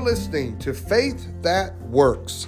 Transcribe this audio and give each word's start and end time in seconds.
You're 0.00 0.08
listening 0.08 0.58
to 0.60 0.72
Faith 0.72 1.28
That 1.42 1.78
Works, 1.82 2.46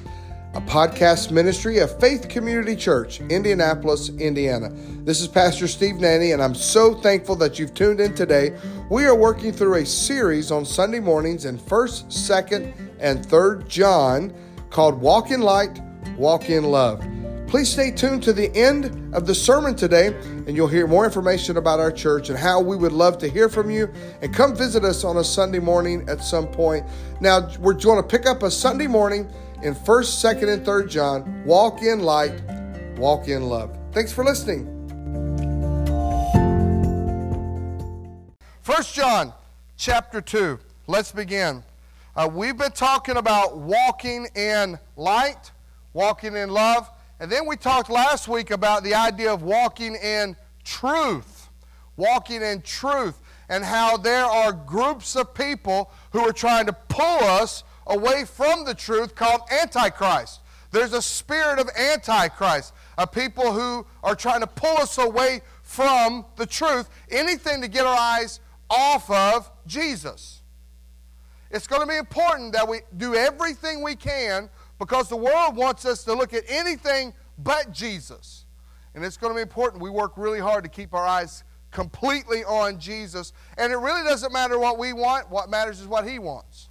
a 0.54 0.60
podcast 0.62 1.30
ministry 1.30 1.80
of 1.80 2.00
Faith 2.00 2.30
Community 2.30 2.74
Church, 2.74 3.20
Indianapolis, 3.20 4.08
Indiana. 4.08 4.70
This 5.04 5.20
is 5.20 5.28
Pastor 5.28 5.68
Steve 5.68 5.96
Nanny, 5.96 6.32
and 6.32 6.42
I'm 6.42 6.54
so 6.54 6.94
thankful 6.94 7.36
that 7.36 7.58
you've 7.58 7.74
tuned 7.74 8.00
in 8.00 8.14
today. 8.14 8.56
We 8.90 9.04
are 9.04 9.14
working 9.14 9.52
through 9.52 9.74
a 9.74 9.84
series 9.84 10.50
on 10.50 10.64
Sunday 10.64 10.98
mornings 10.98 11.44
in 11.44 11.58
1st, 11.58 12.06
2nd, 12.06 12.72
and 13.00 13.22
3rd 13.22 13.68
John 13.68 14.32
called 14.70 14.98
Walk 14.98 15.30
in 15.30 15.42
Light, 15.42 15.78
Walk 16.16 16.48
in 16.48 16.64
Love. 16.64 17.04
Please 17.52 17.70
stay 17.70 17.90
tuned 17.90 18.22
to 18.22 18.32
the 18.32 18.50
end 18.56 19.14
of 19.14 19.26
the 19.26 19.34
sermon 19.34 19.76
today, 19.76 20.06
and 20.06 20.56
you'll 20.56 20.66
hear 20.66 20.86
more 20.86 21.04
information 21.04 21.58
about 21.58 21.80
our 21.80 21.92
church 21.92 22.30
and 22.30 22.38
how 22.38 22.62
we 22.62 22.78
would 22.78 22.92
love 22.92 23.18
to 23.18 23.28
hear 23.28 23.50
from 23.50 23.70
you. 23.70 23.92
And 24.22 24.34
come 24.34 24.56
visit 24.56 24.86
us 24.86 25.04
on 25.04 25.18
a 25.18 25.22
Sunday 25.22 25.58
morning 25.58 26.08
at 26.08 26.24
some 26.24 26.46
point. 26.46 26.86
Now, 27.20 27.50
we're 27.60 27.74
going 27.74 28.02
to 28.02 28.08
pick 28.08 28.24
up 28.24 28.42
a 28.42 28.50
Sunday 28.50 28.86
morning 28.86 29.30
in 29.62 29.74
1st, 29.74 30.40
2nd, 30.40 30.50
and 30.50 30.66
3rd 30.66 30.88
John. 30.88 31.44
Walk 31.44 31.82
in 31.82 32.00
light, 32.00 32.40
walk 32.96 33.28
in 33.28 33.42
love. 33.42 33.76
Thanks 33.92 34.12
for 34.12 34.24
listening. 34.24 34.64
1st 38.64 38.94
John 38.94 39.32
chapter 39.76 40.22
2. 40.22 40.58
Let's 40.86 41.12
begin. 41.12 41.62
Uh, 42.16 42.30
we've 42.32 42.56
been 42.56 42.72
talking 42.72 43.18
about 43.18 43.58
walking 43.58 44.26
in 44.36 44.78
light, 44.96 45.50
walking 45.92 46.34
in 46.34 46.48
love. 46.48 46.88
And 47.22 47.30
then 47.30 47.46
we 47.46 47.54
talked 47.54 47.88
last 47.88 48.26
week 48.26 48.50
about 48.50 48.82
the 48.82 48.96
idea 48.96 49.32
of 49.32 49.44
walking 49.44 49.94
in 49.94 50.34
truth. 50.64 51.50
Walking 51.96 52.42
in 52.42 52.62
truth. 52.62 53.16
And 53.48 53.62
how 53.62 53.96
there 53.96 54.24
are 54.24 54.52
groups 54.52 55.14
of 55.14 55.32
people 55.32 55.92
who 56.10 56.18
are 56.18 56.32
trying 56.32 56.66
to 56.66 56.72
pull 56.72 57.22
us 57.22 57.62
away 57.86 58.24
from 58.24 58.64
the 58.64 58.74
truth 58.74 59.14
called 59.14 59.42
Antichrist. 59.52 60.40
There's 60.72 60.94
a 60.94 61.00
spirit 61.00 61.60
of 61.60 61.70
Antichrist, 61.78 62.74
of 62.98 63.12
people 63.12 63.52
who 63.52 63.86
are 64.02 64.16
trying 64.16 64.40
to 64.40 64.48
pull 64.48 64.78
us 64.78 64.98
away 64.98 65.42
from 65.62 66.24
the 66.34 66.46
truth, 66.46 66.90
anything 67.08 67.62
to 67.62 67.68
get 67.68 67.86
our 67.86 67.96
eyes 67.96 68.40
off 68.68 69.08
of 69.08 69.48
Jesus. 69.68 70.42
It's 71.52 71.68
going 71.68 71.82
to 71.82 71.86
be 71.86 71.98
important 71.98 72.52
that 72.54 72.66
we 72.66 72.80
do 72.96 73.14
everything 73.14 73.80
we 73.80 73.94
can 73.94 74.50
because 74.84 75.08
the 75.08 75.16
world 75.16 75.54
wants 75.54 75.84
us 75.84 76.02
to 76.02 76.12
look 76.12 76.34
at 76.34 76.42
anything 76.48 77.14
but 77.38 77.70
Jesus. 77.70 78.46
And 78.96 79.04
it's 79.04 79.16
going 79.16 79.32
to 79.32 79.36
be 79.36 79.42
important. 79.42 79.80
We 79.80 79.90
work 79.90 80.14
really 80.16 80.40
hard 80.40 80.64
to 80.64 80.70
keep 80.70 80.92
our 80.92 81.06
eyes 81.06 81.44
completely 81.70 82.42
on 82.42 82.80
Jesus. 82.80 83.32
And 83.56 83.72
it 83.72 83.76
really 83.76 84.02
doesn't 84.02 84.32
matter 84.32 84.58
what 84.58 84.80
we 84.80 84.92
want, 84.92 85.30
what 85.30 85.48
matters 85.48 85.80
is 85.80 85.86
what 85.86 86.06
He 86.06 86.18
wants. 86.18 86.68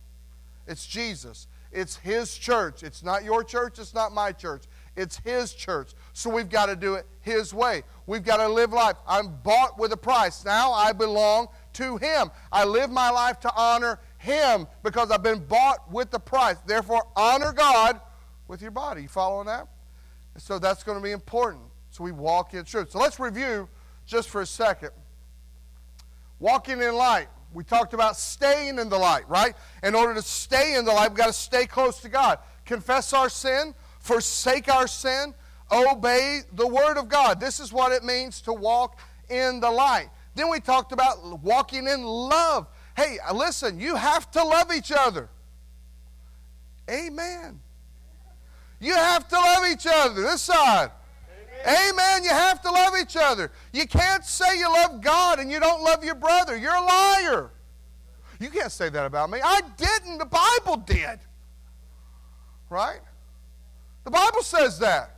It's 0.68 0.86
Jesus. 0.86 1.48
It's 1.72 1.96
His 1.96 2.38
church. 2.38 2.84
It's 2.84 3.02
not 3.02 3.24
your 3.24 3.46
church, 3.46 3.80
it's 3.80 3.94
not 3.94 4.12
my 4.12 4.34
church. 4.34 4.66
It's 4.98 5.18
His 5.20 5.54
church. 5.54 5.94
So 6.12 6.30
we've 6.30 6.50
got 6.50 6.66
to 6.66 6.76
do 6.76 6.96
it 6.96 7.06
His 7.22 7.54
way. 7.54 7.84
We've 8.08 8.26
got 8.26 8.38
to 8.38 8.50
live 8.50 8.74
life. 8.74 8.98
I'm 9.08 9.38
bought 9.42 9.80
with 9.80 9.94
a 9.94 9.98
price. 9.98 10.44
Now 10.44 10.74
I 10.74 10.92
belong 10.92 11.48
to 11.74 11.96
Him. 11.96 12.30
I 12.52 12.66
live 12.66 12.90
my 12.90 13.10
life 13.10 13.40
to 13.40 13.56
honor 13.56 14.00
Him 14.22 14.68
because 14.84 15.10
I've 15.10 15.24
been 15.24 15.44
bought 15.46 15.92
with 15.92 16.12
the 16.12 16.20
price. 16.20 16.58
Therefore, 16.68 17.08
honor 17.16 17.52
God 17.52 18.00
with 18.48 18.62
your 18.62 18.70
body. 18.70 19.02
You 19.02 19.08
following 19.08 19.48
that? 19.48 19.68
And 20.36 20.44
so 20.44 20.60
that's 20.60 20.84
going 20.84 20.98
to 20.98 21.04
be 21.04 21.12
important. 21.12 21.64
So 21.90 22.04
we 22.04 22.12
walk 22.12 22.54
in 22.54 22.64
truth. 22.64 22.92
So 22.92 23.00
let's 23.00 23.20
review 23.20 23.68
just 24.06 24.30
for 24.30 24.42
a 24.42 24.46
second. 24.46 24.92
Walking 26.40 26.82
in 26.82 26.94
light. 26.96 27.30
We 27.52 27.64
talked 27.64 27.96
about 27.96 28.16
staying 28.16 28.78
in 28.78 28.90
the 28.90 28.98
light, 28.98 29.28
right? 29.28 29.56
In 29.82 29.96
order 29.96 30.14
to 30.14 30.22
stay 30.22 30.76
in 30.76 30.86
the 30.86 30.92
light, 30.92 31.10
we've 31.10 31.18
got 31.18 31.28
to 31.28 31.34
stay 31.34 31.66
close 31.66 32.00
to 32.02 32.10
God. 32.10 32.38
Confess 32.64 33.14
our 33.14 33.28
sin, 33.28 33.74
forsake 34.00 34.70
our 34.70 34.88
sin, 34.88 35.34
obey 35.72 36.42
the 36.54 36.68
Word 36.68 36.98
of 36.98 37.10
God. 37.10 37.40
This 37.40 37.60
is 37.60 37.74
what 37.74 37.92
it 37.92 38.04
means 38.04 38.40
to 38.42 38.54
walk 38.54 39.00
in 39.30 39.60
the 39.60 39.72
light. 39.72 40.10
Then 40.36 40.50
we 40.50 40.60
talked 40.60 40.92
about 40.92 41.42
walking 41.42 41.88
in 41.88 42.04
love. 42.04 42.68
Hey, 42.96 43.18
uh, 43.28 43.34
listen, 43.34 43.80
you 43.80 43.96
have 43.96 44.30
to 44.32 44.44
love 44.44 44.72
each 44.74 44.92
other. 44.92 45.30
Amen. 46.90 47.60
You 48.80 48.96
have 48.96 49.28
to 49.28 49.36
love 49.36 49.66
each 49.72 49.88
other. 49.88 50.22
This 50.22 50.42
side. 50.42 50.92
Amen. 51.64 51.94
Amen. 51.94 52.24
You 52.24 52.32
have 52.32 52.62
to 52.64 52.72
love 52.72 52.94
each 53.00 53.16
other. 53.16 53.52
You 53.72 53.88
can't 53.88 54.26
say 54.26 54.58
you 54.58 54.68
love 54.68 55.02
God 55.02 55.40
and 55.40 55.52
you 55.52 55.60
don't 55.60 55.84
love 55.84 56.04
your 56.04 56.16
brother. 56.16 56.58
You're 56.58 56.76
a 56.76 56.82
liar. 56.82 57.52
You 58.40 58.50
can't 58.50 58.72
say 58.72 58.90
that 58.90 59.06
about 59.06 59.30
me. 59.30 59.40
I 59.44 59.62
didn't. 59.78 60.18
The 60.18 60.26
Bible 60.26 60.78
did. 60.78 61.20
Right? 62.70 63.02
The 64.04 64.12
Bible 64.12 64.42
says 64.42 64.80
that. 64.80 65.16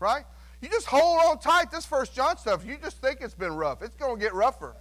Right? 0.00 0.24
You 0.60 0.68
just 0.68 0.86
hold 0.86 1.20
on 1.26 1.38
tight. 1.38 1.70
This 1.70 1.86
First 1.86 2.14
John 2.14 2.36
stuff, 2.36 2.64
you 2.66 2.76
just 2.82 3.00
think 3.00 3.20
it's 3.20 3.34
been 3.34 3.54
rough. 3.54 3.80
It's 3.80 3.94
going 3.94 4.16
to 4.16 4.20
get 4.20 4.34
rougher. 4.34 4.74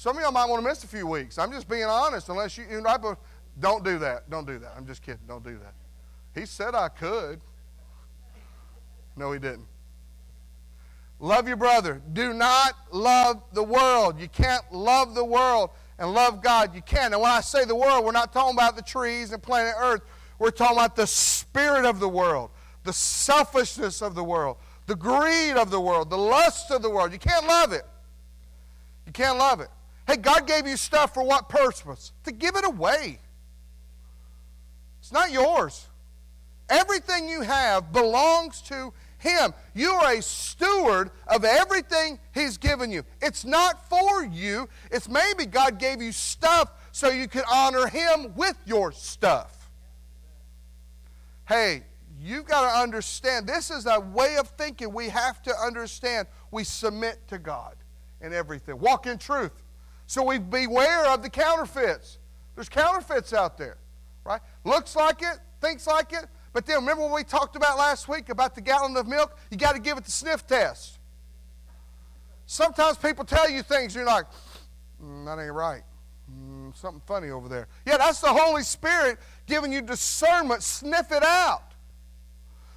Some 0.00 0.16
of 0.16 0.22
y'all 0.22 0.32
might 0.32 0.48
want 0.48 0.62
to 0.62 0.66
miss 0.66 0.82
a 0.82 0.86
few 0.86 1.06
weeks. 1.06 1.36
I'm 1.36 1.52
just 1.52 1.68
being 1.68 1.84
honest. 1.84 2.30
Unless 2.30 2.56
you, 2.56 2.64
you 2.70 2.80
know, 2.80 3.18
don't 3.58 3.84
do 3.84 3.98
that. 3.98 4.30
Don't 4.30 4.46
do 4.46 4.58
that. 4.58 4.72
I'm 4.74 4.86
just 4.86 5.02
kidding. 5.02 5.20
Don't 5.28 5.44
do 5.44 5.58
that. 5.58 5.74
He 6.34 6.46
said 6.46 6.74
I 6.74 6.88
could. 6.88 7.42
No, 9.14 9.30
he 9.30 9.38
didn't. 9.38 9.66
Love 11.18 11.46
your 11.46 11.58
brother. 11.58 12.00
Do 12.14 12.32
not 12.32 12.76
love 12.90 13.42
the 13.52 13.62
world. 13.62 14.18
You 14.18 14.28
can't 14.28 14.64
love 14.72 15.14
the 15.14 15.22
world 15.22 15.68
and 15.98 16.14
love 16.14 16.42
God. 16.42 16.74
You 16.74 16.80
can. 16.80 17.12
And 17.12 17.20
when 17.20 17.30
I 17.30 17.42
say 17.42 17.66
the 17.66 17.76
world, 17.76 18.02
we're 18.02 18.12
not 18.12 18.32
talking 18.32 18.56
about 18.56 18.76
the 18.76 18.82
trees 18.82 19.32
and 19.32 19.42
planet 19.42 19.74
Earth. 19.78 20.00
We're 20.38 20.50
talking 20.50 20.78
about 20.78 20.96
the 20.96 21.06
spirit 21.06 21.84
of 21.84 22.00
the 22.00 22.08
world, 22.08 22.52
the 22.84 22.94
selfishness 22.94 24.00
of 24.00 24.14
the 24.14 24.24
world, 24.24 24.56
the 24.86 24.96
greed 24.96 25.58
of 25.58 25.70
the 25.70 25.78
world, 25.78 26.08
the 26.08 26.16
lust 26.16 26.70
of 26.70 26.80
the 26.80 26.88
world. 26.88 27.12
You 27.12 27.18
can't 27.18 27.46
love 27.46 27.74
it. 27.74 27.84
You 29.04 29.12
can't 29.12 29.36
love 29.36 29.60
it. 29.60 29.68
Hey, 30.10 30.16
God 30.16 30.48
gave 30.48 30.66
you 30.66 30.76
stuff 30.76 31.14
for 31.14 31.22
what 31.22 31.48
purpose? 31.48 32.10
To 32.24 32.32
give 32.32 32.56
it 32.56 32.66
away. 32.66 33.20
It's 34.98 35.12
not 35.12 35.30
yours. 35.30 35.86
Everything 36.68 37.28
you 37.28 37.42
have 37.42 37.92
belongs 37.92 38.60
to 38.62 38.92
Him. 39.18 39.54
You 39.72 39.90
are 39.90 40.14
a 40.14 40.20
steward 40.20 41.12
of 41.28 41.44
everything 41.44 42.18
He's 42.34 42.58
given 42.58 42.90
you. 42.90 43.04
It's 43.22 43.44
not 43.44 43.88
for 43.88 44.24
you, 44.24 44.68
it's 44.90 45.08
maybe 45.08 45.46
God 45.46 45.78
gave 45.78 46.02
you 46.02 46.10
stuff 46.10 46.72
so 46.90 47.08
you 47.08 47.28
could 47.28 47.44
honor 47.48 47.86
Him 47.86 48.34
with 48.34 48.56
your 48.66 48.90
stuff. 48.90 49.70
Hey, 51.46 51.84
you've 52.20 52.46
got 52.46 52.62
to 52.62 52.80
understand 52.80 53.46
this 53.46 53.70
is 53.70 53.86
a 53.86 54.00
way 54.00 54.38
of 54.38 54.48
thinking 54.48 54.92
we 54.92 55.08
have 55.10 55.40
to 55.42 55.54
understand. 55.54 56.26
We 56.50 56.64
submit 56.64 57.28
to 57.28 57.38
God 57.38 57.76
in 58.20 58.32
everything, 58.32 58.76
walk 58.80 59.06
in 59.06 59.16
truth. 59.16 59.52
So 60.10 60.24
we 60.24 60.38
beware 60.38 61.06
of 61.06 61.22
the 61.22 61.30
counterfeits. 61.30 62.18
There's 62.56 62.68
counterfeits 62.68 63.32
out 63.32 63.56
there, 63.56 63.78
right? 64.24 64.40
Looks 64.64 64.96
like 64.96 65.22
it, 65.22 65.38
thinks 65.60 65.86
like 65.86 66.12
it, 66.12 66.26
but 66.52 66.66
then 66.66 66.78
remember 66.78 67.04
what 67.04 67.14
we 67.14 67.22
talked 67.22 67.54
about 67.54 67.78
last 67.78 68.08
week 68.08 68.28
about 68.28 68.56
the 68.56 68.60
gallon 68.60 68.96
of 68.96 69.06
milk? 69.06 69.38
You 69.52 69.56
got 69.56 69.76
to 69.76 69.80
give 69.80 69.96
it 69.98 70.04
the 70.04 70.10
sniff 70.10 70.44
test. 70.48 70.98
Sometimes 72.44 72.98
people 72.98 73.24
tell 73.24 73.48
you 73.48 73.62
things, 73.62 73.94
you're 73.94 74.04
like, 74.04 74.24
mm, 75.00 75.24
that 75.26 75.40
ain't 75.40 75.52
right. 75.52 75.82
Mm, 76.28 76.76
something 76.76 77.02
funny 77.06 77.30
over 77.30 77.48
there. 77.48 77.68
Yeah, 77.86 77.98
that's 77.98 78.20
the 78.20 78.32
Holy 78.32 78.64
Spirit 78.64 79.16
giving 79.46 79.72
you 79.72 79.80
discernment. 79.80 80.64
Sniff 80.64 81.12
it 81.12 81.22
out. 81.22 81.74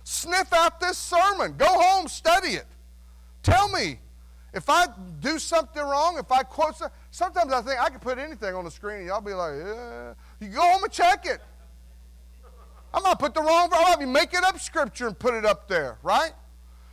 Sniff 0.04 0.54
out 0.54 0.80
this 0.80 1.00
sermon. 1.00 1.56
Go 1.58 1.66
home, 1.66 2.08
study 2.08 2.50
it. 2.50 2.68
Tell 3.42 3.70
me 3.70 3.98
if 4.54 4.70
I 4.70 4.86
do 5.20 5.40
something 5.40 5.82
wrong, 5.82 6.18
if 6.20 6.32
I 6.32 6.44
quote 6.44 6.78
something. 6.78 6.96
Sometimes 7.10 7.52
I 7.52 7.62
think 7.62 7.80
I 7.82 7.90
can 7.90 8.00
put 8.00 8.20
anything 8.20 8.54
on 8.54 8.64
the 8.64 8.72
screen 8.72 9.00
and 9.00 9.08
y'all 9.08 9.22
be 9.22 9.34
like, 9.34 9.54
yeah. 9.58 10.14
You 10.40 10.50
go 10.50 10.62
home 10.62 10.84
and 10.84 10.94
check 10.94 11.26
it. 11.26 11.42
I'm 12.94 13.04
to 13.04 13.16
put 13.16 13.34
the 13.34 13.42
wrong, 13.42 13.70
I'm 13.74 13.96
going 13.96 14.00
to 14.02 14.06
make 14.06 14.34
it 14.34 14.44
up 14.44 14.60
scripture 14.60 15.08
and 15.08 15.18
put 15.18 15.34
it 15.34 15.46
up 15.46 15.68
there, 15.68 15.98
right? 16.04 16.32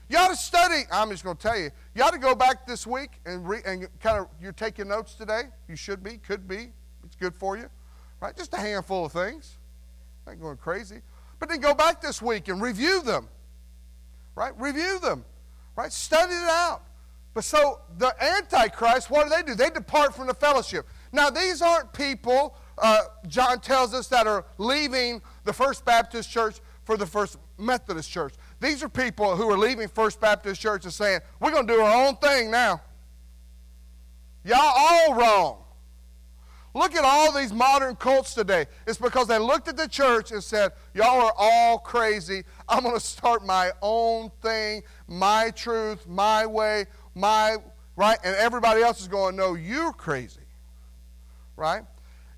You 0.08 0.16
ought 0.16 0.28
to 0.28 0.36
study. 0.36 0.82
I'm 0.90 1.10
just 1.10 1.22
going 1.22 1.36
to 1.36 1.42
tell 1.42 1.58
you. 1.58 1.70
You 1.94 2.02
ought 2.02 2.12
to 2.12 2.18
go 2.18 2.34
back 2.34 2.66
this 2.66 2.86
week 2.86 3.20
and, 3.26 3.46
re, 3.46 3.60
and 3.66 3.86
kind 4.00 4.18
of, 4.18 4.28
you're 4.40 4.52
taking 4.52 4.88
notes 4.88 5.14
today. 5.14 5.42
You 5.68 5.76
should 5.76 6.02
be, 6.02 6.16
could 6.16 6.48
be. 6.48 6.72
It's 7.04 7.16
good 7.16 7.34
for 7.34 7.56
you, 7.58 7.68
right? 8.20 8.34
Just 8.34 8.54
a 8.54 8.56
handful 8.56 9.04
of 9.04 9.12
things. 9.12 9.58
Not 10.26 10.40
going 10.40 10.56
crazy. 10.56 11.02
But 11.38 11.50
then 11.50 11.60
go 11.60 11.74
back 11.74 12.00
this 12.00 12.22
week 12.22 12.48
and 12.48 12.62
review 12.62 13.02
them, 13.02 13.28
right? 14.34 14.52
Review 14.58 14.98
them, 15.00 15.24
right? 15.76 15.92
Study 15.92 16.32
it 16.32 16.48
out. 16.48 16.82
But 17.40 17.46
so 17.46 17.80
the 17.96 18.14
Antichrist, 18.22 19.08
what 19.08 19.24
do 19.24 19.30
they 19.34 19.42
do? 19.42 19.54
They 19.54 19.70
depart 19.70 20.14
from 20.14 20.26
the 20.26 20.34
fellowship. 20.34 20.86
Now, 21.10 21.30
these 21.30 21.62
aren't 21.62 21.90
people, 21.94 22.54
uh, 22.76 23.04
John 23.28 23.60
tells 23.60 23.94
us, 23.94 24.08
that 24.08 24.26
are 24.26 24.44
leaving 24.58 25.22
the 25.44 25.52
First 25.54 25.86
Baptist 25.86 26.30
Church 26.30 26.60
for 26.84 26.98
the 26.98 27.06
First 27.06 27.38
Methodist 27.56 28.10
Church. 28.10 28.34
These 28.60 28.82
are 28.82 28.90
people 28.90 29.36
who 29.36 29.50
are 29.50 29.56
leaving 29.56 29.88
First 29.88 30.20
Baptist 30.20 30.60
Church 30.60 30.84
and 30.84 30.92
saying, 30.92 31.20
we're 31.40 31.50
going 31.50 31.66
to 31.66 31.72
do 31.72 31.80
our 31.80 32.08
own 32.08 32.16
thing 32.16 32.50
now. 32.50 32.82
Y'all 34.44 34.58
all 34.60 35.14
wrong. 35.14 35.60
Look 36.72 36.94
at 36.94 37.04
all 37.04 37.32
these 37.32 37.52
modern 37.52 37.96
cults 37.96 38.32
today. 38.32 38.66
It's 38.86 38.98
because 38.98 39.26
they 39.26 39.38
looked 39.38 39.66
at 39.66 39.76
the 39.76 39.88
church 39.88 40.30
and 40.30 40.42
said, 40.42 40.70
Y'all 40.94 41.20
are 41.20 41.34
all 41.36 41.78
crazy. 41.78 42.44
I'm 42.68 42.84
going 42.84 42.94
to 42.94 43.00
start 43.00 43.44
my 43.44 43.72
own 43.82 44.30
thing, 44.40 44.82
my 45.08 45.50
truth, 45.50 46.06
my 46.06 46.46
way, 46.46 46.86
my, 47.14 47.56
right? 47.96 48.18
And 48.24 48.34
everybody 48.36 48.82
else 48.82 49.00
is 49.00 49.08
going, 49.08 49.36
No, 49.36 49.54
you're 49.54 49.92
crazy. 49.92 50.40
Right? 51.56 51.82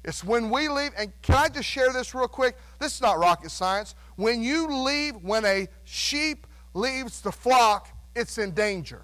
It's 0.04 0.24
when 0.24 0.50
we 0.50 0.68
leave, 0.68 0.90
and 0.96 1.12
can 1.22 1.36
I 1.36 1.48
just 1.48 1.68
share 1.68 1.92
this 1.92 2.12
real 2.14 2.26
quick? 2.26 2.56
This 2.80 2.94
is 2.94 3.00
not 3.00 3.18
rocket 3.18 3.50
science. 3.50 3.94
When 4.16 4.42
you 4.42 4.66
leave, 4.66 5.14
when 5.16 5.44
a 5.44 5.68
sheep 5.84 6.46
leaves 6.74 7.20
the 7.20 7.30
flock, 7.30 7.88
it's 8.16 8.36
in 8.38 8.50
danger. 8.52 9.02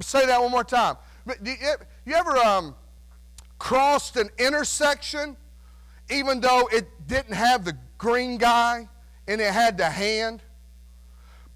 Say 0.00 0.26
that 0.26 0.42
one 0.42 0.50
more 0.50 0.64
time. 0.64 0.96
You, 1.42 1.54
you 2.04 2.14
ever 2.14 2.36
um, 2.36 2.74
crossed 3.58 4.16
an 4.16 4.28
intersection 4.38 5.36
even 6.10 6.40
though 6.40 6.68
it 6.72 6.88
didn't 7.06 7.34
have 7.34 7.64
the 7.64 7.76
green 7.98 8.38
guy 8.38 8.88
and 9.26 9.40
it 9.40 9.52
had 9.52 9.76
the 9.76 9.88
hand, 9.88 10.42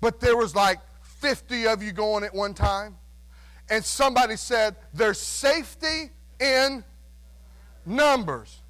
but 0.00 0.21
there 0.21 0.37
was 0.37 0.55
like 0.55 0.79
50 1.23 1.69
of 1.69 1.83
you 1.83 1.93
going 1.93 2.25
at 2.25 2.35
one 2.35 2.53
time? 2.53 2.97
And 3.71 3.83
somebody 3.85 4.37
said, 4.37 4.77
There's 4.93 5.21
safety 5.21 6.11
in 6.41 6.85
numbers. 7.87 8.61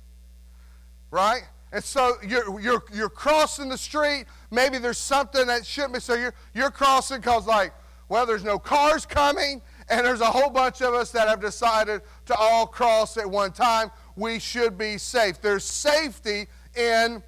Right? 1.11 1.43
And 1.73 1.83
so 1.83 2.17
you're, 2.27 2.61
you're, 2.61 2.85
you're 2.93 3.09
crossing 3.09 3.71
the 3.71 3.79
street. 3.79 4.27
Maybe 4.51 4.77
there's 4.77 4.99
something 4.99 5.47
that 5.47 5.65
shouldn't 5.65 5.95
be. 5.95 6.01
So 6.01 6.15
you're, 6.15 6.35
you're 6.55 6.71
crossing 6.71 7.19
because, 7.19 7.47
like, 7.47 7.73
well, 8.11 8.27
there's 8.27 8.45
no 8.45 8.59
cars 8.59 9.07
coming, 9.07 9.63
and 9.89 10.07
there's 10.07 10.21
a 10.21 10.27
whole 10.27 10.51
bunch 10.51 10.83
of 10.83 10.93
us 10.93 11.11
that 11.13 11.29
have 11.29 11.41
decided 11.41 12.03
to 12.27 12.35
all 12.35 12.67
cross 12.67 13.17
at 13.17 13.29
one 13.29 13.53
time. 13.53 13.91
We 14.17 14.39
should 14.39 14.77
be 14.77 14.99
safe. 14.99 15.41
There's 15.41 15.65
safety 15.65 16.47
in 16.77 17.23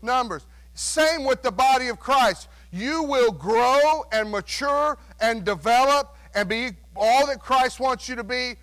numbers. 0.00 0.46
Same 0.72 1.24
with 1.24 1.42
the 1.42 1.50
body 1.50 1.88
of 1.88 1.98
Christ. 1.98 2.48
You 2.70 3.02
will 3.02 3.32
grow 3.32 4.04
and 4.12 4.30
mature 4.30 4.98
and 5.20 5.44
develop 5.44 6.16
and 6.34 6.48
be 6.48 6.70
all 6.94 7.26
that 7.26 7.40
Christ 7.40 7.80
wants 7.80 8.08
you 8.08 8.16
to 8.16 8.24
be 8.24 8.56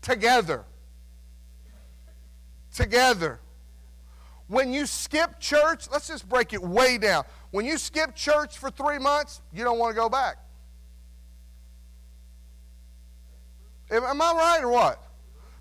together. 0.00 0.64
Together. 2.74 3.40
When 4.46 4.72
you 4.72 4.86
skip 4.86 5.40
church, 5.40 5.88
let's 5.90 6.08
just 6.08 6.28
break 6.28 6.52
it 6.52 6.62
way 6.62 6.98
down. 6.98 7.24
When 7.50 7.66
you 7.66 7.78
skip 7.78 8.14
church 8.14 8.58
for 8.58 8.70
three 8.70 8.98
months, 8.98 9.40
you 9.52 9.64
don't 9.64 9.78
want 9.78 9.94
to 9.94 10.00
go 10.00 10.08
back. 10.08 10.36
Am 13.90 14.22
I 14.22 14.32
right 14.32 14.60
or 14.62 14.70
what? 14.70 15.02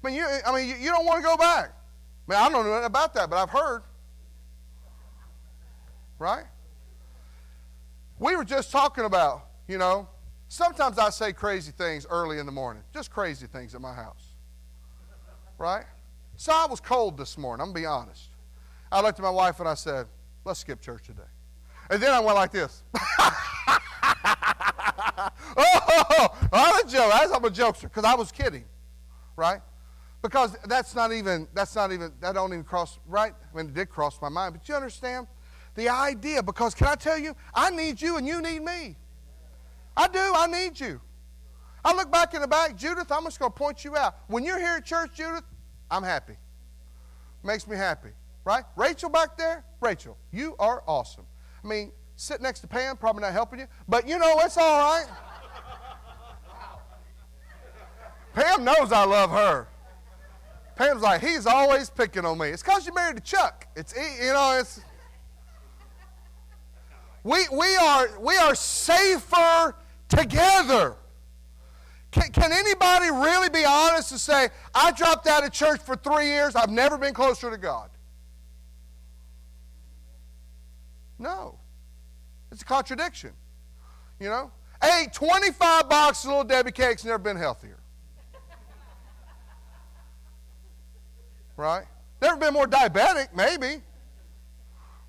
I 0.04 0.08
mean, 0.08 0.16
you, 0.16 0.26
I 0.46 0.56
mean, 0.56 0.82
you, 0.82 0.90
don't 0.90 1.06
want 1.06 1.20
to 1.20 1.24
go 1.24 1.38
back. 1.38 1.74
I 2.28 2.32
mean, 2.32 2.40
I 2.40 2.50
don't 2.50 2.66
know 2.66 2.84
about 2.84 3.14
that, 3.14 3.30
but 3.30 3.38
I've 3.38 3.50
heard. 3.50 3.84
Right? 6.20 6.46
We 8.20 8.36
were 8.36 8.44
just 8.44 8.72
talking 8.72 9.06
about, 9.06 9.48
you 9.68 9.78
know, 9.78 10.08
sometimes 10.48 10.98
I 10.98 11.10
say 11.12 11.34
crazy 11.34 11.72
things 11.72 12.08
early 12.10 12.40
in 12.40 12.46
the 12.46 12.52
morning, 12.52 12.84
just 12.94 13.12
crazy 13.12 13.46
things 13.46 13.76
at 13.76 13.82
my 13.82 13.94
house. 13.94 14.34
Right? 15.58 15.86
So 16.36 16.52
I 16.54 16.66
was 16.68 16.80
cold 16.80 17.18
this 17.18 17.38
morning, 17.38 17.62
I'm 17.62 17.74
going 17.74 17.76
to 17.76 17.82
be 17.82 17.86
honest. 17.86 18.30
I 18.92 19.02
looked 19.02 19.20
at 19.20 19.24
my 19.24 19.30
wife 19.30 19.60
and 19.60 19.70
I 19.70 19.74
said, 19.74 20.08
let's 20.46 20.60
skip 20.60 20.82
church 20.82 21.06
today. 21.06 21.22
And 21.90 22.02
then 22.02 22.12
I 22.12 22.20
went 22.20 22.36
like 22.36 22.52
this. 22.52 22.84
oh, 25.58 26.50
I'm 26.52 26.86
a 26.86 26.90
joke. 26.90 27.14
I'm 27.14 27.46
a 27.46 27.50
jokester 27.50 27.84
because 27.84 28.04
I 28.04 28.16
was 28.16 28.32
kidding, 28.32 28.66
right? 29.36 29.62
Because 30.22 30.58
that's 30.66 30.96
not 30.96 31.14
even, 31.14 31.48
that's 31.54 31.76
not 31.76 31.92
even, 31.92 32.12
that 32.20 32.34
don't 32.34 32.52
even 32.52 32.64
cross, 32.64 33.00
right? 33.08 33.34
I 33.34 33.58
mean, 33.58 33.68
it 33.68 33.74
did 33.74 33.90
cross 33.90 34.20
my 34.22 34.30
mind. 34.30 34.54
But 34.54 34.68
you 34.68 34.76
understand 34.76 35.28
the 35.78 35.88
idea 35.90 36.42
because 36.42 36.74
can 36.74 36.88
I 36.88 36.96
tell 36.96 37.20
you, 37.20 37.36
I 37.54 37.70
need 37.70 38.02
you 38.02 38.18
and 38.18 38.28
you 38.28 38.42
need 38.42 38.64
me. 38.64 38.98
I 39.96 40.08
do. 40.08 40.20
I 40.20 40.48
need 40.48 40.78
you. 40.78 41.00
I 41.86 41.94
look 41.94 42.12
back 42.12 42.34
in 42.34 42.42
the 42.42 42.48
back, 42.48 42.76
Judith, 42.76 43.12
I'm 43.12 43.24
just 43.24 43.40
going 43.40 43.52
to 43.52 43.58
point 43.58 43.86
you 43.86 43.96
out. 43.96 44.18
When 44.28 44.44
you're 44.44 44.58
here 44.58 44.76
at 44.78 44.86
church, 44.86 45.12
Judith, 45.16 45.44
I'm 45.90 46.04
happy. 46.04 46.34
Makes 47.44 47.68
me 47.68 47.78
happy, 47.78 48.10
right? 48.44 48.66
Rachel 48.76 49.10
back 49.10 49.38
there, 49.38 49.64
Rachel, 49.80 50.18
you 50.32 50.56
are 50.60 50.84
awesome. 50.88 51.26
I 51.64 51.68
mean, 51.68 51.92
sit 52.16 52.42
next 52.42 52.60
to 52.62 52.68
Pam, 52.68 52.98
probably 52.98 53.22
not 53.22 53.32
helping 53.32 53.60
you, 53.60 53.68
but 53.88 54.08
you 54.08 54.18
know, 54.18 54.40
it's 54.40 54.58
all 54.58 54.80
right. 54.80 55.06
Pam 58.34 58.64
knows 58.64 58.92
I 58.92 59.06
love 59.06 59.30
her. 59.30 59.68
Pam's 60.76 61.02
like, 61.02 61.22
he's 61.22 61.46
always 61.46 61.90
picking 61.90 62.26
on 62.26 62.38
me. 62.38 62.50
It's 62.50 62.64
because 62.64 62.86
you 62.86 62.94
married 62.94 63.16
to 63.18 63.24
Chuck. 63.24 63.68
It's 63.76 63.96
you 63.96 64.34
know, 64.34 64.58
it's 64.60 64.82
we 67.28 67.46
we 67.52 67.76
are 67.76 68.08
we 68.20 68.38
are 68.38 68.56
safer 68.56 69.76
together. 70.08 70.96
Can, 72.10 72.32
can 72.32 72.54
anybody 72.54 73.12
really 73.12 73.50
be 73.50 73.66
honest 73.66 74.12
and 74.12 74.20
say, 74.20 74.48
I 74.74 74.92
dropped 74.94 75.28
out 75.28 75.44
of 75.44 75.52
church 75.52 75.82
for 75.82 75.98
three 75.98 76.28
years, 76.28 76.56
I've 76.56 76.70
never 76.70 76.98
been 76.98 77.14
closer 77.14 77.52
to 77.52 77.58
God? 77.58 77.90
No. 81.20 81.60
It's 82.50 82.62
a 82.62 82.66
contradiction. 82.66 83.34
You 84.22 84.30
know? 84.30 84.52
Ate 84.82 85.12
25 85.12 85.90
boxes 85.90 86.26
of 86.26 86.30
Little 86.30 86.44
Debbie 86.46 86.72
cakes, 86.72 87.04
never 87.04 87.18
been 87.18 87.36
healthier. 87.36 87.78
right? 91.58 91.84
Never 92.22 92.38
been 92.38 92.54
more 92.54 92.68
diabetic, 92.68 93.36
maybe. 93.36 93.84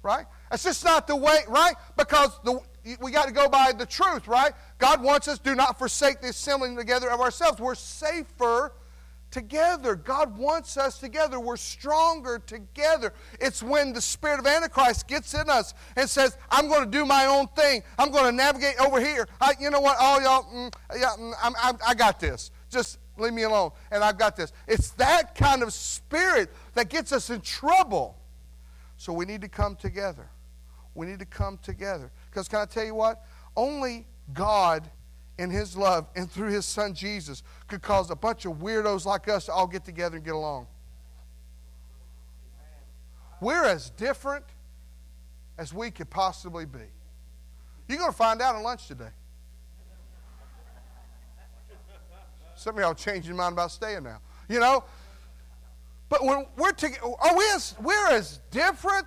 Right? 0.03 0.27
That's 0.51 0.65
just 0.65 0.85
not 0.85 1.07
the 1.07 1.17
way, 1.17 1.41
right? 1.49 1.75
Because 1.97 2.39
the, 2.45 2.61
we 3.01 3.11
got 3.11 3.27
to 3.27 3.33
go 3.33 3.49
by 3.49 3.73
the 3.73 3.87
truth, 3.87 4.29
right? 4.29 4.53
God 4.79 5.03
wants 5.03 5.29
us, 5.29 5.39
do 5.39 5.55
not 5.55 5.79
forsake 5.79 6.21
the 6.21 6.29
assembling 6.29 6.77
together 6.77 7.11
of 7.11 7.21
ourselves. 7.21 7.61
We're 7.61 7.75
safer 7.75 8.73
together. 9.31 9.95
God 9.95 10.39
wants 10.39 10.77
us 10.77 10.99
together. 10.99 11.39
We're 11.39 11.57
stronger 11.57 12.39
together. 12.39 13.13
It's 13.41 13.63
when 13.63 13.93
the 13.93 14.01
spirit 14.01 14.41
of 14.41 14.47
Antichrist 14.47 15.07
gets 15.07 15.35
in 15.35 15.51
us 15.51 15.75
and 15.97 16.09
says, 16.09 16.37
I'm 16.51 16.69
going 16.69 16.85
to 16.85 16.91
do 16.91 17.05
my 17.05 17.27
own 17.27 17.49
thing. 17.49 17.83
I'm 17.99 18.11
going 18.11 18.25
to 18.25 18.33
navigate 18.33 18.81
over 18.81 19.01
here. 19.01 19.29
I, 19.41 19.55
you 19.61 19.71
know 19.71 19.81
what? 19.81 19.97
All 20.01 20.23
y'all, 20.23 20.45
mm, 20.45 20.73
yeah, 20.97 21.11
mm, 21.19 21.33
I'm, 21.43 21.55
I'm, 21.63 21.79
I 21.87 21.95
got 21.95 22.21
this. 22.21 22.51
Just 22.71 22.99
leave 23.17 23.33
me 23.33 23.43
alone. 23.43 23.71
And 23.91 24.03
I've 24.03 24.19
got 24.19 24.37
this. 24.37 24.53
It's 24.67 24.91
that 24.93 25.35
kind 25.35 25.63
of 25.63 25.73
spirit 25.73 26.51
that 26.75 26.89
gets 26.89 27.13
us 27.13 27.31
in 27.31 27.41
trouble. 27.41 28.17
So 28.97 29.13
we 29.13 29.25
need 29.25 29.43
to 29.43 29.49
come 29.49 29.77
together. 29.77 30.29
We 30.99 31.07
need 31.07 31.21
to 31.21 31.27
come 31.27 31.61
together. 31.63 32.11
Because 32.29 32.49
can 32.49 32.59
I 32.59 32.65
tell 32.65 32.85
you 32.85 32.97
what? 32.97 33.25
Only 33.57 34.05
God 34.35 34.91
in 35.39 35.49
His 35.49 35.77
love 35.77 36.09
and 36.17 36.29
through 36.29 36.51
His 36.51 36.67
Son 36.67 36.93
Jesus 36.93 37.45
could 37.69 37.83
cause 37.83 38.11
a 38.11 38.17
bunch 38.17 38.47
of 38.47 38.55
weirdos 38.55 39.05
like 39.05 39.29
us 39.29 39.47
to 39.47 39.53
all 39.53 39.69
get 39.69 39.85
together 39.85 40.17
and 40.17 40.25
get 40.25 40.35
along. 40.35 40.67
We're 43.41 43.65
as 43.65 43.91
different 43.91 44.45
as 45.57 45.73
we 45.73 45.93
could 45.93 46.11
possibly 46.11 46.67
be. 46.67 46.81
You're 47.87 47.99
going 47.99 48.11
to 48.11 48.17
find 48.17 48.43
out 48.43 48.57
at 48.57 48.63
lunch 48.63 48.89
today. 48.89 49.11
Some 52.57 52.75
of 52.75 52.81
y'all 52.81 52.95
changing 52.95 53.37
mind 53.37 53.53
about 53.53 53.71
staying 53.71 54.03
now. 54.03 54.19
You 54.49 54.59
know? 54.59 54.83
But 56.09 56.25
when 56.25 56.45
we're 56.57 56.73
together, 56.73 57.07
are 57.21 57.37
we 57.37 57.45
as, 57.55 57.77
we're 57.81 58.09
as 58.09 58.41
different 58.51 59.07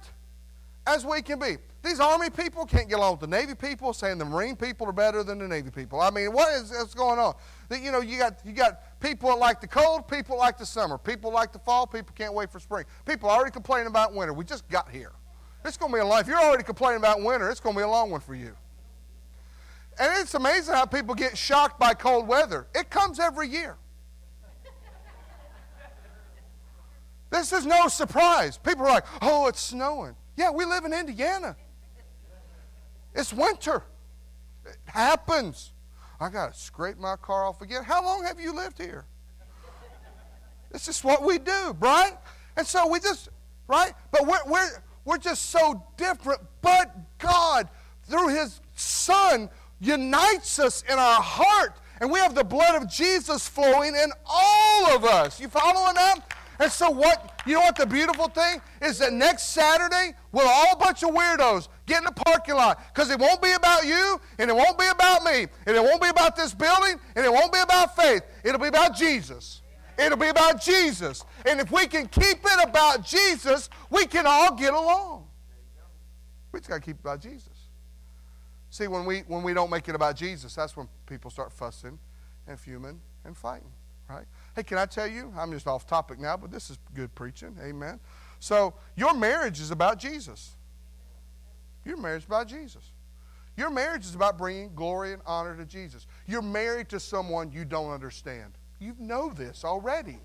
as 0.88 1.06
we 1.06 1.22
can 1.22 1.38
be. 1.38 1.58
These 1.84 2.00
Army 2.00 2.30
people 2.30 2.66
can't 2.66 2.88
get 2.88 3.00
along 3.00 3.14
with 3.14 3.22
the 3.22 3.28
Navy 3.28 3.56
people, 3.56 3.92
saying 3.92 4.20
the 4.20 4.26
Marine 4.26 4.56
people 4.56 4.88
are 4.88 4.94
better 4.94 5.24
than 5.24 5.40
the 5.40 5.48
Navy 5.48 5.72
people. 5.72 6.00
I 6.00 6.12
mean, 6.12 6.32
what 6.32 6.54
is 6.54 6.70
what's 6.70 6.94
going 6.94 7.18
on? 7.18 7.34
That 7.70 7.82
You 7.82 7.92
know, 7.92 8.02
you 8.02 8.20
got, 8.20 8.40
you 8.46 8.52
got 8.52 9.00
people 9.00 9.30
that 9.30 9.40
like 9.40 9.62
the 9.62 9.68
cold, 9.68 10.08
people 10.08 10.38
like 10.38 10.60
the 10.60 10.66
summer, 10.66 11.00
people 11.00 11.32
like 11.32 11.52
the 11.52 11.60
fall, 11.60 11.88
people 11.88 12.14
can't 12.16 12.36
wait 12.36 12.52
for 12.52 12.60
spring. 12.60 12.86
People 13.06 13.30
already 13.30 13.50
complaining 13.50 13.88
about 13.88 14.14
winter. 14.14 14.32
We 14.32 14.46
just 14.46 14.68
got 14.70 14.90
here. 14.90 15.14
It's 15.66 15.78
going 15.78 15.92
to 15.92 15.98
be 15.98 16.02
a 16.02 16.18
if 16.20 16.28
you're 16.28 16.40
already 16.40 16.64
complaining 16.64 16.98
about 16.98 17.22
winter, 17.22 17.50
it's 17.50 17.60
going 17.60 17.76
to 17.76 17.80
be 17.80 17.84
a 17.84 17.90
long 17.90 18.12
one 18.12 18.22
for 18.22 18.36
you. 18.36 18.56
And 20.00 20.22
it's 20.22 20.34
amazing 20.36 20.76
how 20.76 20.86
people 20.86 21.16
get 21.16 21.38
shocked 21.38 21.80
by 21.80 21.94
cold 21.94 22.28
weather. 22.28 22.68
It 22.76 22.90
comes 22.90 23.20
every 23.20 23.48
year. 23.48 23.78
this 27.32 27.52
is 27.52 27.66
no 27.66 27.88
surprise. 27.88 28.58
People 28.58 28.86
are 28.86 28.92
like, 28.92 29.06
oh, 29.22 29.48
it's 29.48 29.62
snowing. 29.62 30.16
Yeah, 30.36 30.52
we 30.52 30.66
live 30.66 30.86
in 30.86 30.94
Indiana. 30.94 31.56
It's 33.14 33.34
winter. 33.34 33.84
It 34.66 34.78
happens. 34.86 35.72
I 36.20 36.30
got 36.30 36.54
to 36.54 36.60
scrape 36.60 36.98
my 36.98 37.16
car 37.16 37.46
off 37.46 37.62
again. 37.62 37.84
How 37.84 38.04
long 38.04 38.24
have 38.24 38.40
you 38.40 38.54
lived 38.54 38.78
here? 38.78 39.06
This 40.72 40.88
is 40.88 41.04
what 41.04 41.24
we 41.24 41.38
do, 41.38 41.76
right? 41.80 42.14
And 42.56 42.66
so 42.66 42.88
we 42.88 43.00
just, 43.00 43.30
right? 43.68 43.94
But 44.12 44.26
we're, 44.26 44.44
we're, 44.48 44.70
we're 45.04 45.18
just 45.18 45.50
so 45.50 45.84
different. 45.98 46.42
But 46.62 46.96
God, 47.18 47.70
through 48.04 48.30
His 48.30 48.62
Son, 48.76 49.50
unites 49.80 50.60
us 50.60 50.84
in 50.88 50.98
our 50.98 51.22
heart 51.22 51.74
And 52.02 52.12
we 52.12 52.20
have 52.20 52.34
the 52.34 52.44
blood 52.44 52.82
of 52.82 52.90
Jesus 52.90 53.48
flowing 53.48 53.96
in 53.96 54.12
all 54.26 54.96
of 54.96 55.06
us. 55.06 55.40
You 55.40 55.48
following 55.48 55.94
that? 55.94 56.20
And 56.62 56.72
so 56.72 56.92
what, 56.92 57.42
you 57.48 57.56
know 57.56 57.62
what 57.62 57.76
the 57.76 57.88
beautiful 57.88 58.28
thing 58.28 58.62
is 58.84 59.00
that 59.00 59.14
next 59.14 59.50
Saturday, 59.50 60.14
we'll 60.32 60.48
all 60.48 60.74
a 60.74 60.78
bunch 60.78 61.02
of 61.02 61.10
weirdos 61.10 61.68
get 61.88 61.98
in 61.98 62.04
the 62.04 62.12
parking 62.12 62.54
lot 62.54 62.80
because 62.94 63.10
it 63.10 63.18
won't 63.18 63.42
be 63.42 63.52
about 63.54 63.88
you 63.88 64.22
and 64.38 64.48
it 64.48 64.56
won't 64.56 64.78
be 64.78 64.86
about 64.88 65.24
me 65.24 65.48
and 65.66 65.76
it 65.76 65.82
won't 65.82 66.00
be 66.00 66.10
about 66.10 66.36
this 66.36 66.54
building 66.54 67.00
and 67.16 67.26
it 67.26 67.34
won't 67.34 67.52
be 67.52 67.60
about 67.60 67.96
faith. 67.96 68.22
It'll 68.44 68.60
be 68.60 68.68
about 68.68 68.96
Jesus. 68.96 69.64
It'll 69.98 70.20
be 70.20 70.28
about 70.28 70.62
Jesus. 70.62 71.26
And 71.48 71.60
if 71.60 71.72
we 71.72 71.88
can 71.88 72.06
keep 72.06 72.38
it 72.46 72.70
about 72.70 73.04
Jesus, 73.04 73.68
we 73.90 74.06
can 74.06 74.28
all 74.28 74.54
get 74.54 74.72
along. 74.72 75.26
We 76.52 76.60
just 76.60 76.70
got 76.70 76.76
to 76.76 76.82
keep 76.82 76.98
it 76.98 77.02
about 77.02 77.22
Jesus. 77.22 77.70
See, 78.70 78.88
when 78.88 79.06
we, 79.06 79.22
when 79.22 79.42
we 79.42 79.56
don't 79.56 79.72
make 79.72 79.90
it 79.90 79.96
about 79.96 80.16
Jesus, 80.16 80.54
that's 80.54 80.78
when 80.78 80.88
people 81.08 81.32
start 81.32 81.52
fussing 81.52 81.98
and 82.48 82.60
fuming 82.60 83.02
and 83.26 83.36
fighting, 83.36 83.72
right? 84.08 84.26
Hey, 84.56 84.64
can 84.64 84.78
I 84.78 84.86
tell 84.86 85.08
you? 85.08 85.34
I'm 85.38 85.52
just 85.52 85.68
off 85.68 85.88
topic 85.88 86.20
now, 86.20 86.36
but 86.36 86.52
this 86.52 86.70
is 86.70 86.78
good 86.94 87.14
preaching. 87.16 87.56
Amen. 87.62 88.00
So, 88.40 88.74
your 88.96 89.14
marriage 89.14 89.62
is 89.62 89.72
about 89.72 90.00
Jesus. 90.00 90.56
Your 91.86 91.98
marriage 91.98 92.24
is 92.24 92.28
about 92.28 92.48
Jesus. 92.48 92.84
Your 93.58 93.70
marriage 93.70 94.06
is 94.06 94.16
about 94.16 94.38
bringing 94.38 94.74
glory 94.76 95.14
and 95.14 95.22
honor 95.26 95.56
to 95.56 95.66
Jesus. 95.66 96.08
You're 96.26 96.42
married 96.42 96.90
to 96.90 97.00
someone 97.00 97.52
you 97.52 97.66
don't 97.66 97.92
understand. 97.92 98.54
You 98.80 98.96
know 99.00 99.30
this 99.30 99.64
already. 99.64 100.20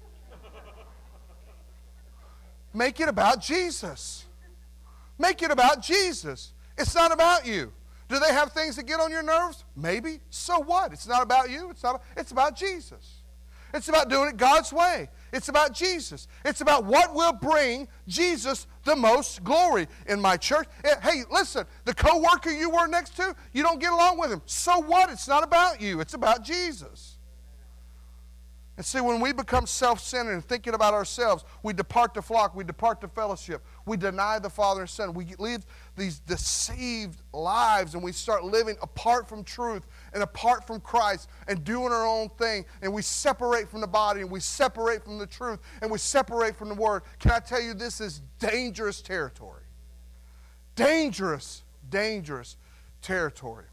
Make 2.73 3.01
it 3.01 3.09
about 3.09 3.41
Jesus. 3.41 4.27
Make 5.19 5.43
it 5.43 5.51
about 5.51 5.83
Jesus. 5.83 6.53
It's 6.77 6.95
not 6.95 7.13
about 7.13 7.47
you. 7.47 7.73
Do 8.09 8.19
they 8.19 8.33
have 8.33 8.53
things 8.53 8.77
that 8.77 8.85
get 8.85 9.01
on 9.01 9.11
your 9.11 9.23
nerves? 9.23 9.65
Maybe. 9.75 10.21
So 10.31 10.61
what? 10.61 10.93
It's 10.93 11.07
not 11.07 11.23
about 11.23 11.51
you. 11.51 11.71
It's 11.71 11.83
not 11.83 12.03
it's 12.17 12.33
about 12.33 12.55
Jesus. 12.55 13.23
It's 13.75 13.89
about 13.89 14.09
doing 14.09 14.29
it 14.29 14.37
God's 14.37 14.73
way. 14.73 15.09
It's 15.33 15.49
about 15.49 15.73
Jesus. 15.73 16.29
It's 16.45 16.61
about 16.61 16.85
what 16.85 17.15
will 17.15 17.33
bring 17.33 17.89
Jesus 18.09 18.67
the 18.85 18.97
most 18.97 19.45
glory 19.45 19.89
in 20.07 20.21
my 20.21 20.37
church. 20.37 20.67
Eh, 20.85 20.95
hey, 21.03 21.23
listen, 21.31 21.67
the 21.85 21.95
coworker 21.95 22.51
you 22.51 22.71
were 22.71 22.87
next 22.87 23.17
to, 23.17 23.35
you 23.53 23.63
don't 23.63 23.81
get 23.81 23.93
along 23.93 24.19
with 24.19 24.31
him. 24.31 24.41
So 24.47 24.79
what? 24.79 25.11
It's 25.11 25.29
not 25.29 25.43
about 25.43 25.81
you. 25.81 26.01
It's 26.01 26.15
about 26.15 26.43
Jesus. 26.45 27.17
And 28.77 28.85
see, 28.85 29.01
when 29.01 29.21
we 29.21 29.33
become 29.33 29.67
self 29.67 30.01
centered 30.01 30.35
and 30.35 30.45
thinking 30.45 30.75
about 30.75 30.93
ourselves, 30.93 31.45
we 31.63 31.73
depart 31.73 32.13
the 32.13 32.21
flock, 32.21 32.55
we 32.55 32.63
depart 32.63 33.01
the 33.01 33.09
fellowship, 33.09 33.65
we 33.87 33.97
deny 33.97 34.39
the 34.39 34.51
Father 34.51 34.83
and 34.83 34.91
Son. 34.91 35.15
We 35.15 35.35
lead 35.39 35.65
these 35.97 36.19
deceived 36.21 37.21
lives 37.33 37.95
and 37.95 38.03
we 38.03 38.13
start 38.13 38.45
living 38.45 38.77
apart 38.83 39.29
from 39.29 39.43
truth 39.43 39.87
and 40.13 40.23
apart 40.23 40.67
from 40.67 40.81
Christ 40.81 41.29
and 41.49 41.65
doing 41.65 41.93
our 41.93 42.07
own 42.07 42.29
thing. 42.39 42.65
And 42.83 42.93
we 42.93 43.03
separate 43.03 43.69
from 43.69 43.81
the 43.81 43.87
body 43.87 44.21
and 44.21 44.31
we 44.31 44.41
separate 44.41 45.05
from 45.05 45.19
the 45.19 45.27
truth 45.27 45.61
and 45.83 45.91
we 45.91 45.99
separate 45.99 46.57
from 46.57 46.69
the 46.69 46.75
Word. 46.75 47.03
Can 47.19 47.33
I 47.33 47.41
tell 47.41 47.61
you, 47.61 47.75
this 47.75 48.01
is 48.01 48.21
dangerous 48.39 49.01
territory? 49.01 49.63
Dangerous, 50.75 51.63
dangerous 51.89 52.57
territory. 53.01 53.65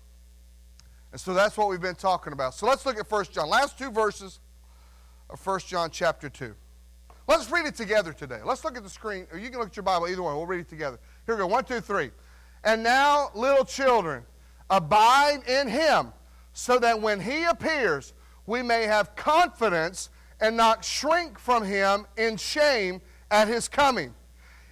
And 1.12 1.20
so 1.22 1.34
that's 1.34 1.58
what 1.58 1.70
we've 1.70 1.82
been 1.82 1.96
talking 1.96 2.34
about. 2.34 2.56
So 2.56 2.65
let's 2.65 2.86
look 2.86 2.98
at 2.98 3.10
1 3.10 3.25
John. 3.32 3.50
Last 3.50 3.77
two 3.77 3.92
verses 3.92 4.39
of 5.30 5.46
1 5.46 5.60
John 5.60 5.89
chapter 5.92 6.30
2. 6.30 6.56
Let's 7.27 7.50
read 7.51 7.65
it 7.65 7.75
together 7.75 8.12
today. 8.12 8.39
Let's 8.44 8.65
look 8.65 8.75
at 8.75 8.84
the 8.84 8.89
screen, 8.89 9.27
or 9.32 9.39
you 9.39 9.50
can 9.50 9.60
look 9.60 9.70
at 9.70 9.75
your 9.77 9.84
Bible, 9.84 10.10
either 10.10 10.24
one. 10.24 10.36
We'll 10.36 10.46
read 10.46 10.60
it 10.60 10.70
together. 10.70 11.00
Here 11.25 11.36
we 11.36 11.39
go. 11.39 11.48
One, 11.48 11.63
two, 11.63 11.82
three. 11.82 12.12
And 12.63 12.84
now, 12.84 13.30
little 13.36 13.65
children, 13.65 14.24
abide 14.70 15.48
in 15.48 15.68
him, 15.68 16.13
so 16.53 16.80
that 16.80 17.01
when 17.01 17.20
he 17.20 17.44
appears, 17.44 18.13
we 18.46 18.62
may 18.62 18.84
have 18.84 19.15
confidence 19.15 20.10
and 20.39 20.58
not 20.58 20.84
shrink 20.84 21.39
from 21.39 21.63
him 21.63 22.06
in 22.18 22.38
shame 22.38 23.01
at 23.32 23.48
his 23.48 23.68
coming. 23.68 24.13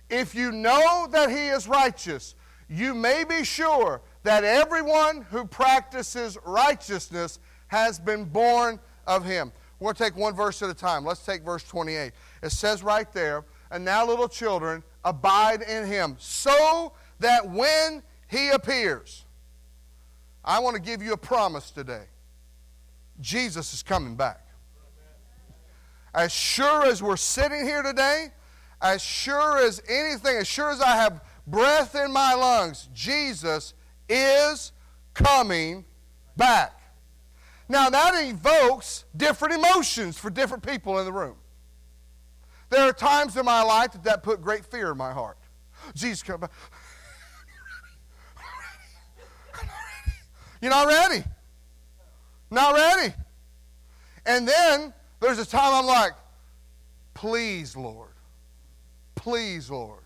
If 0.09 0.35
you 0.35 0.51
know 0.51 1.07
that 1.11 1.29
he 1.29 1.47
is 1.47 1.67
righteous, 1.67 2.35
you 2.69 2.93
may 2.93 3.23
be 3.23 3.43
sure 3.43 4.01
that 4.23 4.43
everyone 4.43 5.21
who 5.29 5.45
practices 5.45 6.37
righteousness 6.45 7.39
has 7.67 7.99
been 7.99 8.25
born 8.25 8.79
of 9.07 9.25
him. 9.25 9.51
We're 9.79 9.93
going 9.93 9.95
to 9.95 10.03
take 10.03 10.15
one 10.15 10.35
verse 10.35 10.61
at 10.61 10.69
a 10.69 10.73
time. 10.73 11.05
Let's 11.05 11.25
take 11.25 11.43
verse 11.43 11.63
28. 11.63 12.11
It 12.43 12.51
says 12.51 12.83
right 12.83 13.11
there, 13.13 13.45
And 13.71 13.83
now, 13.83 14.05
little 14.05 14.27
children, 14.27 14.83
abide 15.03 15.61
in 15.61 15.85
him, 15.85 16.15
so 16.19 16.93
that 17.19 17.49
when 17.49 18.03
he 18.27 18.49
appears, 18.49 19.25
I 20.43 20.59
want 20.59 20.75
to 20.75 20.81
give 20.81 21.01
you 21.01 21.13
a 21.13 21.17
promise 21.17 21.71
today. 21.71 22.05
Jesus 23.19 23.73
is 23.73 23.83
coming 23.83 24.15
back. 24.15 24.45
As 26.13 26.31
sure 26.31 26.85
as 26.85 27.01
we're 27.01 27.17
sitting 27.17 27.65
here 27.65 27.83
today, 27.83 28.27
as 28.81 29.01
sure 29.01 29.59
as 29.59 29.81
anything, 29.87 30.37
as 30.37 30.47
sure 30.47 30.71
as 30.71 30.81
I 30.81 30.95
have 30.95 31.21
breath 31.45 31.95
in 31.95 32.11
my 32.11 32.33
lungs, 32.33 32.89
Jesus 32.93 33.73
is 34.09 34.71
coming 35.13 35.85
back. 36.35 36.81
Now, 37.69 37.89
that 37.89 38.15
evokes 38.25 39.05
different 39.15 39.53
emotions 39.53 40.17
for 40.17 40.29
different 40.29 40.65
people 40.65 40.99
in 40.99 41.05
the 41.05 41.13
room. 41.13 41.35
There 42.71 42.81
are 42.81 42.93
times 42.93 43.37
in 43.37 43.45
my 43.45 43.61
life 43.61 43.91
that 43.91 44.03
that 44.05 44.23
put 44.23 44.41
great 44.41 44.65
fear 44.65 44.91
in 44.91 44.97
my 44.97 45.11
heart. 45.11 45.37
Jesus, 45.93 46.23
come 46.23 46.39
back. 46.39 46.51
You're 50.61 50.71
not 50.71 50.87
ready. 50.87 51.23
Not 52.49 52.73
ready. 52.73 53.13
And 54.25 54.47
then 54.47 54.93
there's 55.19 55.37
a 55.37 55.45
time 55.45 55.73
I'm 55.73 55.85
like, 55.85 56.13
please, 57.13 57.75
Lord. 57.75 58.09
Please, 59.13 59.69
Lord. 59.69 59.99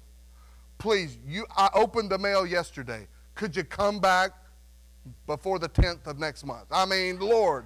Please, 0.77 1.17
you 1.25 1.45
I 1.55 1.69
opened 1.73 2.09
the 2.09 2.17
mail 2.17 2.45
yesterday. 2.45 3.07
Could 3.33 3.55
you 3.55 3.63
come 3.63 3.99
back 3.99 4.31
before 5.25 5.59
the 5.59 5.69
10th 5.69 6.07
of 6.07 6.19
next 6.19 6.45
month. 6.45 6.65
I 6.71 6.85
mean, 6.85 7.19
Lord, 7.19 7.65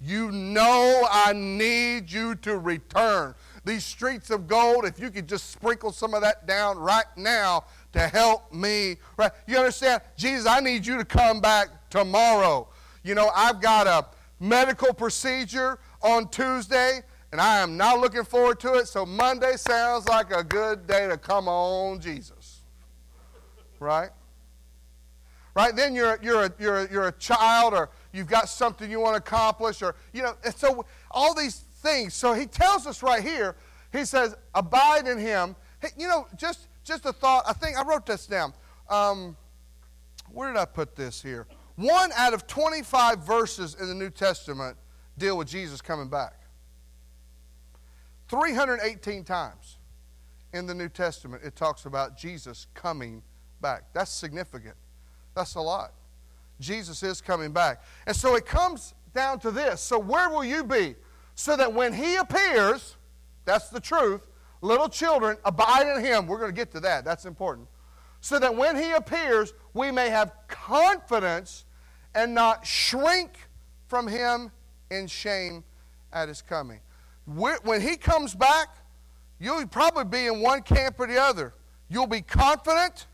you 0.00 0.30
know 0.30 1.06
I 1.10 1.32
need 1.32 2.10
you 2.10 2.34
to 2.36 2.58
return. 2.58 3.34
These 3.64 3.84
streets 3.84 4.30
of 4.30 4.48
gold, 4.48 4.84
if 4.84 4.98
you 4.98 5.10
could 5.10 5.28
just 5.28 5.50
sprinkle 5.50 5.92
some 5.92 6.14
of 6.14 6.22
that 6.22 6.46
down 6.46 6.78
right 6.78 7.04
now 7.16 7.64
to 7.92 8.00
help 8.00 8.52
me. 8.52 8.96
Right? 9.16 9.30
You 9.46 9.58
understand? 9.58 10.02
Jesus, 10.16 10.46
I 10.46 10.60
need 10.60 10.86
you 10.86 10.96
to 10.98 11.04
come 11.04 11.40
back 11.40 11.68
tomorrow. 11.90 12.68
You 13.02 13.14
know, 13.14 13.30
I've 13.34 13.60
got 13.60 13.86
a 13.86 14.06
medical 14.42 14.94
procedure 14.94 15.78
on 16.02 16.28
Tuesday, 16.28 17.00
and 17.32 17.40
I 17.40 17.58
am 17.58 17.76
not 17.76 18.00
looking 18.00 18.24
forward 18.24 18.60
to 18.60 18.74
it. 18.74 18.88
So 18.88 19.04
Monday 19.04 19.56
sounds 19.56 20.08
like 20.08 20.32
a 20.32 20.42
good 20.42 20.86
day 20.86 21.06
to 21.08 21.18
come 21.18 21.48
on, 21.48 22.00
Jesus. 22.00 22.62
Right? 23.78 24.10
right? 25.54 25.74
Then 25.74 25.94
you're, 25.94 26.18
you're, 26.22 26.44
a, 26.44 26.52
you're, 26.58 26.76
a, 26.80 26.92
you're 26.92 27.08
a 27.08 27.12
child 27.12 27.74
or 27.74 27.90
you've 28.12 28.26
got 28.26 28.48
something 28.48 28.90
you 28.90 29.00
want 29.00 29.14
to 29.14 29.18
accomplish 29.18 29.82
or, 29.82 29.94
you 30.12 30.22
know, 30.22 30.34
and 30.44 30.54
so 30.54 30.84
all 31.10 31.34
these 31.34 31.64
things. 31.80 32.14
So 32.14 32.32
he 32.32 32.46
tells 32.46 32.86
us 32.86 33.02
right 33.02 33.22
here, 33.22 33.56
he 33.92 34.04
says, 34.04 34.36
abide 34.54 35.06
in 35.06 35.18
him. 35.18 35.56
Hey, 35.80 35.88
you 35.98 36.08
know, 36.08 36.26
just, 36.36 36.68
just 36.84 37.04
a 37.06 37.12
thought. 37.12 37.44
I 37.46 37.52
think 37.52 37.76
I 37.76 37.84
wrote 37.84 38.06
this 38.06 38.26
down. 38.26 38.52
Um, 38.88 39.36
where 40.32 40.52
did 40.52 40.58
I 40.58 40.64
put 40.64 40.94
this 40.94 41.22
here? 41.22 41.46
One 41.76 42.10
out 42.16 42.34
of 42.34 42.46
25 42.46 43.26
verses 43.26 43.76
in 43.80 43.88
the 43.88 43.94
New 43.94 44.10
Testament 44.10 44.76
deal 45.18 45.36
with 45.36 45.48
Jesus 45.48 45.80
coming 45.80 46.08
back. 46.08 46.34
318 48.28 49.24
times 49.24 49.78
in 50.52 50.66
the 50.66 50.74
New 50.74 50.88
Testament 50.88 51.42
it 51.44 51.56
talks 51.56 51.84
about 51.84 52.16
Jesus 52.16 52.66
coming 52.74 53.22
back. 53.60 53.84
That's 53.92 54.10
significant. 54.10 54.76
That's 55.34 55.54
a 55.54 55.60
lot. 55.60 55.92
Jesus 56.60 57.02
is 57.02 57.20
coming 57.20 57.52
back. 57.52 57.82
And 58.06 58.14
so 58.14 58.36
it 58.36 58.46
comes 58.46 58.94
down 59.14 59.40
to 59.40 59.50
this. 59.50 59.80
So, 59.80 59.98
where 59.98 60.28
will 60.28 60.44
you 60.44 60.62
be? 60.64 60.94
So 61.40 61.56
that 61.56 61.72
when 61.72 61.94
He 61.94 62.16
appears, 62.16 62.96
that's 63.46 63.70
the 63.70 63.80
truth, 63.80 64.26
little 64.60 64.90
children, 64.90 65.38
abide 65.42 65.86
in 65.86 66.04
Him. 66.04 66.26
We're 66.26 66.36
going 66.36 66.50
to 66.50 66.54
get 66.54 66.70
to 66.72 66.80
that. 66.80 67.02
That's 67.02 67.24
important. 67.24 67.66
So 68.20 68.38
that 68.38 68.54
when 68.54 68.76
He 68.76 68.90
appears, 68.90 69.54
we 69.72 69.90
may 69.90 70.10
have 70.10 70.32
confidence 70.48 71.64
and 72.14 72.34
not 72.34 72.66
shrink 72.66 73.30
from 73.88 74.06
Him 74.06 74.50
in 74.90 75.06
shame 75.06 75.64
at 76.12 76.28
His 76.28 76.42
coming. 76.42 76.80
When 77.24 77.80
He 77.80 77.96
comes 77.96 78.34
back, 78.34 78.76
you'll 79.38 79.66
probably 79.66 80.04
be 80.04 80.26
in 80.26 80.42
one 80.42 80.60
camp 80.60 80.96
or 81.00 81.06
the 81.06 81.18
other. 81.18 81.54
You'll 81.88 82.06
be 82.06 82.20
confident 82.20 83.06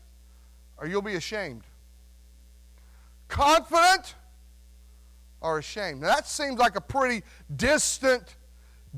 or 0.77 0.85
you'll 0.85 1.01
be 1.01 1.15
ashamed 1.15 1.63
confident 3.27 4.15
or 5.41 5.59
ashamed. 5.59 6.01
Now, 6.01 6.07
that 6.07 6.27
seems 6.27 6.57
like 6.57 6.75
a 6.75 6.81
pretty 6.81 7.23
distant 7.55 8.35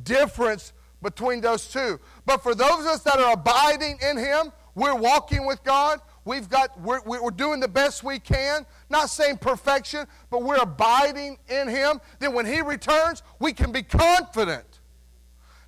difference 0.03 0.74
between 1.01 1.41
those 1.41 1.67
two. 1.67 2.00
But 2.25 2.43
for 2.43 2.55
those 2.55 2.81
of 2.81 2.86
us 2.88 3.03
that 3.03 3.19
are 3.19 3.34
abiding 3.34 4.00
in 4.01 4.17
Him, 4.17 4.51
we're 4.75 4.96
walking 4.96 5.46
with 5.46 5.63
God, 5.63 6.00
we've 6.25 6.50
got, 6.50 6.79
we're, 6.81 7.01
we're 7.01 7.31
doing 7.31 7.60
the 7.60 7.67
best 7.67 8.03
we 8.03 8.19
can, 8.19 8.65
not 8.89 9.10
saying 9.10 9.38
perfection, 9.38 10.05
but 10.29 10.43
we're 10.43 10.62
abiding 10.62 11.38
in 11.50 11.67
Him, 11.67 12.00
then 12.19 12.34
when 12.34 12.46
He 12.46 12.62
returns, 12.62 13.24
we 13.39 13.53
can 13.53 13.72
be 13.72 13.84
confident. 13.84 14.79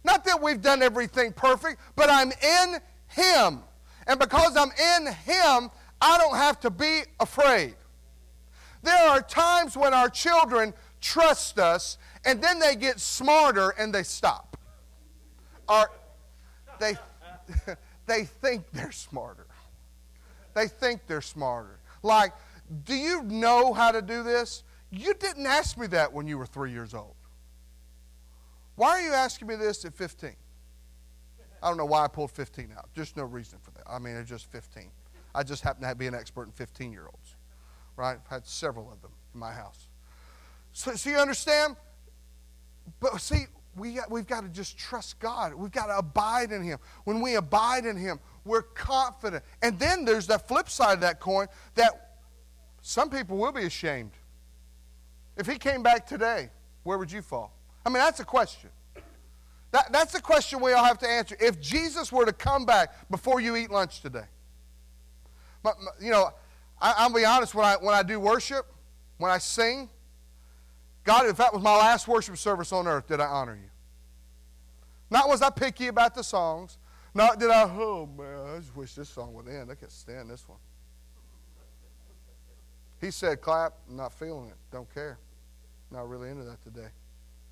Not 0.03 0.25
that 0.25 0.41
we've 0.41 0.61
done 0.61 0.81
everything 0.81 1.33
perfect, 1.33 1.79
but 1.95 2.09
I'm 2.09 2.31
in 2.31 2.79
Him. 3.07 3.63
And 4.07 4.19
because 4.19 4.57
I'm 4.57 4.71
in 4.71 5.07
Him, 5.13 5.69
I 6.01 6.17
don't 6.17 6.35
have 6.35 6.59
to 6.61 6.69
be 6.69 7.01
afraid. 7.19 7.75
There 8.83 9.09
are 9.09 9.21
times 9.21 9.77
when 9.77 9.93
our 9.93 10.09
children 10.09 10.73
trust 10.99 11.59
us 11.59 11.97
and 12.25 12.41
then 12.41 12.59
they 12.59 12.75
get 12.75 12.99
smarter 12.99 13.69
and 13.77 13.93
they 13.93 14.03
stop. 14.03 14.57
Or 15.67 15.91
they, 16.79 16.95
they 18.05 18.25
think 18.25 18.65
they're 18.71 18.91
smarter. 18.91 19.47
They 20.53 20.67
think 20.67 21.01
they're 21.07 21.21
smarter. 21.21 21.79
Like, 22.03 22.33
do 22.85 22.95
you 22.95 23.23
know 23.23 23.73
how 23.73 23.91
to 23.91 24.01
do 24.01 24.23
this? 24.23 24.63
You 24.91 25.13
didn't 25.13 25.45
ask 25.45 25.77
me 25.77 25.87
that 25.87 26.11
when 26.11 26.27
you 26.27 26.37
were 26.37 26.45
three 26.45 26.71
years 26.71 26.93
old. 26.93 27.15
Why 28.75 28.89
are 28.89 29.01
you 29.01 29.13
asking 29.13 29.47
me 29.47 29.55
this 29.55 29.85
at 29.85 29.93
15? 29.93 30.31
I 31.63 31.67
don't 31.67 31.77
know 31.77 31.85
why 31.85 32.03
I 32.03 32.07
pulled 32.07 32.31
15 32.31 32.73
out. 32.75 32.89
Just 32.93 33.15
no 33.15 33.23
reason 33.23 33.59
for 33.61 33.71
that. 33.71 33.83
I 33.87 33.99
mean, 33.99 34.15
it's 34.15 34.29
just 34.29 34.51
15. 34.51 34.89
I 35.33 35.43
just 35.43 35.63
happen 35.63 35.87
to 35.87 35.95
be 35.95 36.07
an 36.07 36.15
expert 36.15 36.45
in 36.47 36.51
15 36.51 36.91
year 36.91 37.05
olds, 37.05 37.35
right? 37.95 38.17
I've 38.23 38.27
had 38.27 38.45
several 38.45 38.91
of 38.91 39.01
them 39.01 39.11
in 39.33 39.39
my 39.39 39.53
house. 39.53 39.87
So, 40.73 40.93
so 40.95 41.09
you 41.09 41.17
understand? 41.17 41.75
But 42.99 43.19
see, 43.19 43.45
we 43.75 43.99
we've 44.09 44.27
got 44.27 44.41
to 44.41 44.49
just 44.49 44.77
trust 44.77 45.19
God. 45.19 45.53
We've 45.53 45.71
got 45.71 45.87
to 45.87 45.97
abide 45.97 46.51
in 46.51 46.63
Him. 46.63 46.79
When 47.03 47.21
we 47.21 47.35
abide 47.35 47.85
in 47.85 47.97
Him, 47.97 48.19
we're 48.45 48.61
confident. 48.63 49.43
And 49.61 49.77
then 49.79 50.05
there's 50.05 50.27
that 50.27 50.47
flip 50.47 50.69
side 50.69 50.95
of 50.95 51.01
that 51.01 51.19
coin 51.19 51.47
that 51.75 52.17
some 52.81 53.09
people 53.09 53.37
will 53.37 53.51
be 53.51 53.65
ashamed. 53.65 54.11
If 55.37 55.47
He 55.47 55.57
came 55.57 55.83
back 55.83 56.05
today, 56.05 56.49
where 56.83 56.97
would 56.97 57.11
you 57.11 57.21
fall? 57.21 57.53
I 57.85 57.89
mean, 57.89 57.99
that's 57.99 58.19
a 58.19 58.25
question. 58.25 58.69
That, 59.71 59.91
that's 59.91 60.15
a 60.15 60.21
question 60.21 60.59
we 60.59 60.73
all 60.73 60.83
have 60.83 60.99
to 60.99 61.07
answer. 61.07 61.37
If 61.39 61.61
Jesus 61.61 62.11
were 62.11 62.25
to 62.25 62.33
come 62.33 62.65
back 62.65 63.09
before 63.09 63.39
you 63.39 63.55
eat 63.55 63.71
lunch 63.71 64.01
today, 64.01 64.25
my, 65.63 65.71
my, 65.79 65.91
you 66.01 66.11
know, 66.11 66.31
I, 66.81 67.07
will 67.07 67.15
be 67.15 67.25
honest, 67.25 67.53
when 67.53 67.65
I, 67.65 67.75
when 67.75 67.93
I 67.93 68.01
do 68.01 68.19
worship, 68.19 68.65
when 69.17 69.31
I 69.31 69.37
sing, 69.37 69.89
God, 71.03 71.27
if 71.27 71.37
that 71.37 71.53
was 71.53 71.61
my 71.61 71.75
last 71.75 72.07
worship 72.07 72.37
service 72.37 72.71
on 72.71 72.87
earth, 72.87 73.07
did 73.07 73.19
I 73.19 73.27
honor 73.27 73.55
you? 73.55 73.69
Not 75.09 75.27
was 75.27 75.41
I 75.41 75.49
picky 75.49 75.87
about 75.87 76.15
the 76.15 76.23
songs. 76.23 76.77
Not 77.13 77.39
did 77.39 77.51
I, 77.51 77.63
oh 77.63 78.09
man, 78.17 78.55
I 78.55 78.59
just 78.59 78.75
wish 78.75 78.95
this 78.95 79.09
song 79.09 79.33
would 79.33 79.47
end. 79.47 79.69
I 79.69 79.75
can't 79.75 79.91
stand 79.91 80.29
this 80.29 80.47
one. 80.47 80.59
He 82.99 83.11
said, 83.11 83.41
clap, 83.41 83.73
I'm 83.89 83.97
not 83.97 84.13
feeling 84.13 84.47
it. 84.47 84.55
Don't 84.71 84.91
care. 84.93 85.17
Not 85.91 86.07
really 86.07 86.29
into 86.29 86.43
that 86.45 86.63
today. 86.63 86.87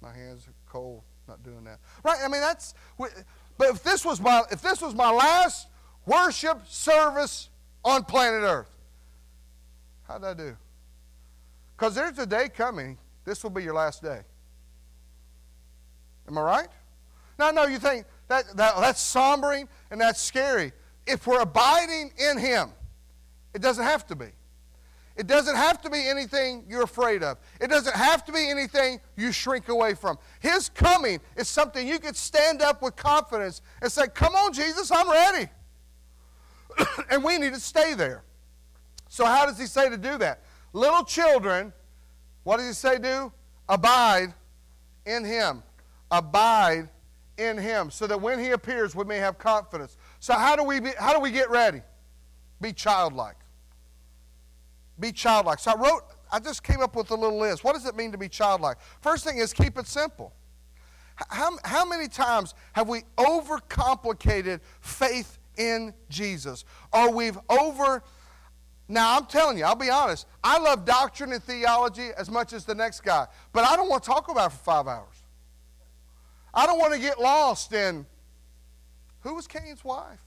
My 0.01 0.13
hands 0.13 0.47
are 0.47 0.53
cold. 0.71 1.01
Not 1.27 1.43
doing 1.43 1.63
that. 1.65 1.79
Right? 2.03 2.17
I 2.23 2.27
mean, 2.27 2.41
that's. 2.41 2.73
But 2.97 3.11
if 3.69 3.83
this 3.83 4.03
was 4.03 4.19
my 4.19 4.43
if 4.51 4.61
this 4.61 4.81
was 4.81 4.95
my 4.95 5.11
last 5.11 5.67
worship 6.05 6.61
service 6.67 7.49
on 7.85 8.03
planet 8.03 8.41
Earth, 8.41 8.78
how'd 10.09 10.25
I 10.25 10.33
do? 10.33 10.57
Because 11.77 11.95
there's 11.95 12.17
a 12.19 12.25
day 12.25 12.49
coming 12.49 12.97
this 13.23 13.43
will 13.43 13.51
be 13.51 13.63
your 13.63 13.75
last 13.75 14.01
day. 14.01 14.21
Am 16.27 16.37
I 16.37 16.41
right? 16.41 16.67
Now, 17.37 17.51
no, 17.51 17.65
you 17.65 17.77
think 17.77 18.05
that, 18.27 18.45
that 18.57 18.75
that's 18.77 19.01
sombering 19.01 19.67
and 19.91 20.01
that's 20.01 20.19
scary. 20.19 20.73
If 21.05 21.27
we're 21.27 21.41
abiding 21.41 22.11
in 22.17 22.37
Him, 22.37 22.71
it 23.53 23.61
doesn't 23.61 23.83
have 23.83 24.05
to 24.07 24.15
be. 24.15 24.27
It 25.15 25.27
doesn't 25.27 25.55
have 25.55 25.81
to 25.81 25.89
be 25.89 26.07
anything 26.07 26.63
you're 26.67 26.83
afraid 26.83 27.23
of. 27.23 27.37
It 27.59 27.67
doesn't 27.67 27.95
have 27.95 28.25
to 28.25 28.31
be 28.31 28.49
anything 28.49 28.99
you 29.17 29.31
shrink 29.31 29.67
away 29.67 29.93
from. 29.93 30.17
His 30.39 30.69
coming 30.69 31.19
is 31.35 31.47
something 31.47 31.87
you 31.87 31.99
could 31.99 32.15
stand 32.15 32.61
up 32.61 32.81
with 32.81 32.95
confidence 32.95 33.61
and 33.81 33.91
say, 33.91 34.07
Come 34.13 34.33
on, 34.33 34.53
Jesus, 34.53 34.91
I'm 34.91 35.09
ready. 35.09 35.49
and 37.11 37.23
we 37.23 37.37
need 37.37 37.53
to 37.53 37.59
stay 37.59 37.93
there. 37.93 38.23
So, 39.09 39.25
how 39.25 39.45
does 39.45 39.59
he 39.59 39.65
say 39.65 39.89
to 39.89 39.97
do 39.97 40.17
that? 40.19 40.43
Little 40.71 41.03
children 41.03 41.73
what 42.43 42.57
does 42.57 42.67
he 42.67 42.73
say 42.73 42.97
do? 42.97 43.31
Abide 43.67 44.33
in 45.05 45.23
him. 45.23 45.63
Abide 46.09 46.89
in 47.37 47.57
him 47.57 47.91
so 47.91 48.07
that 48.07 48.19
when 48.19 48.39
he 48.39 48.49
appears 48.49 48.95
we 48.95 49.05
may 49.05 49.17
have 49.17 49.37
confidence. 49.37 49.97
So 50.19 50.33
how 50.33 50.55
do 50.55 50.63
we 50.63 50.79
be, 50.79 50.89
how 50.97 51.13
do 51.13 51.19
we 51.19 51.31
get 51.31 51.49
ready? 51.49 51.81
Be 52.59 52.73
childlike. 52.73 53.35
Be 54.99 55.11
childlike. 55.11 55.59
So 55.59 55.71
I 55.71 55.75
wrote 55.75 56.01
I 56.31 56.39
just 56.39 56.63
came 56.63 56.81
up 56.81 56.95
with 56.95 57.09
a 57.11 57.15
little 57.15 57.39
list. 57.39 57.63
What 57.63 57.73
does 57.73 57.85
it 57.85 57.95
mean 57.95 58.11
to 58.11 58.17
be 58.17 58.29
childlike? 58.29 58.77
First 59.01 59.23
thing 59.23 59.37
is 59.37 59.53
keep 59.53 59.77
it 59.77 59.87
simple. 59.87 60.33
How, 61.29 61.51
how 61.63 61.85
many 61.85 62.07
times 62.07 62.55
have 62.73 62.87
we 62.87 63.03
overcomplicated 63.17 64.61
faith 64.81 65.37
in 65.57 65.93
Jesus? 66.09 66.65
Or 66.91 67.11
we've 67.11 67.37
over 67.49 68.03
now, 68.91 69.15
I'm 69.15 69.27
telling 69.27 69.59
you, 69.59 69.65
I'll 69.65 69.75
be 69.75 69.91
honest. 69.91 70.25
I 70.43 70.57
love 70.57 70.83
doctrine 70.83 71.31
and 71.31 71.43
theology 71.43 72.09
as 72.17 72.29
much 72.29 72.53
as 72.53 72.65
the 72.65 72.73
next 72.73 73.01
guy, 73.01 73.27
but 73.53 73.63
I 73.63 73.75
don't 73.75 73.87
want 73.87 74.01
to 74.01 74.09
talk 74.09 74.29
about 74.29 74.51
it 74.51 74.55
for 74.55 74.63
five 74.63 74.87
hours. 74.87 75.23
I 76.51 76.65
don't 76.65 76.79
want 76.79 76.95
to 76.95 76.99
get 76.99 77.19
lost 77.19 77.71
in 77.71 78.07
who 79.21 79.35
was 79.35 79.45
Cain's 79.45 79.83
wife? 79.83 80.19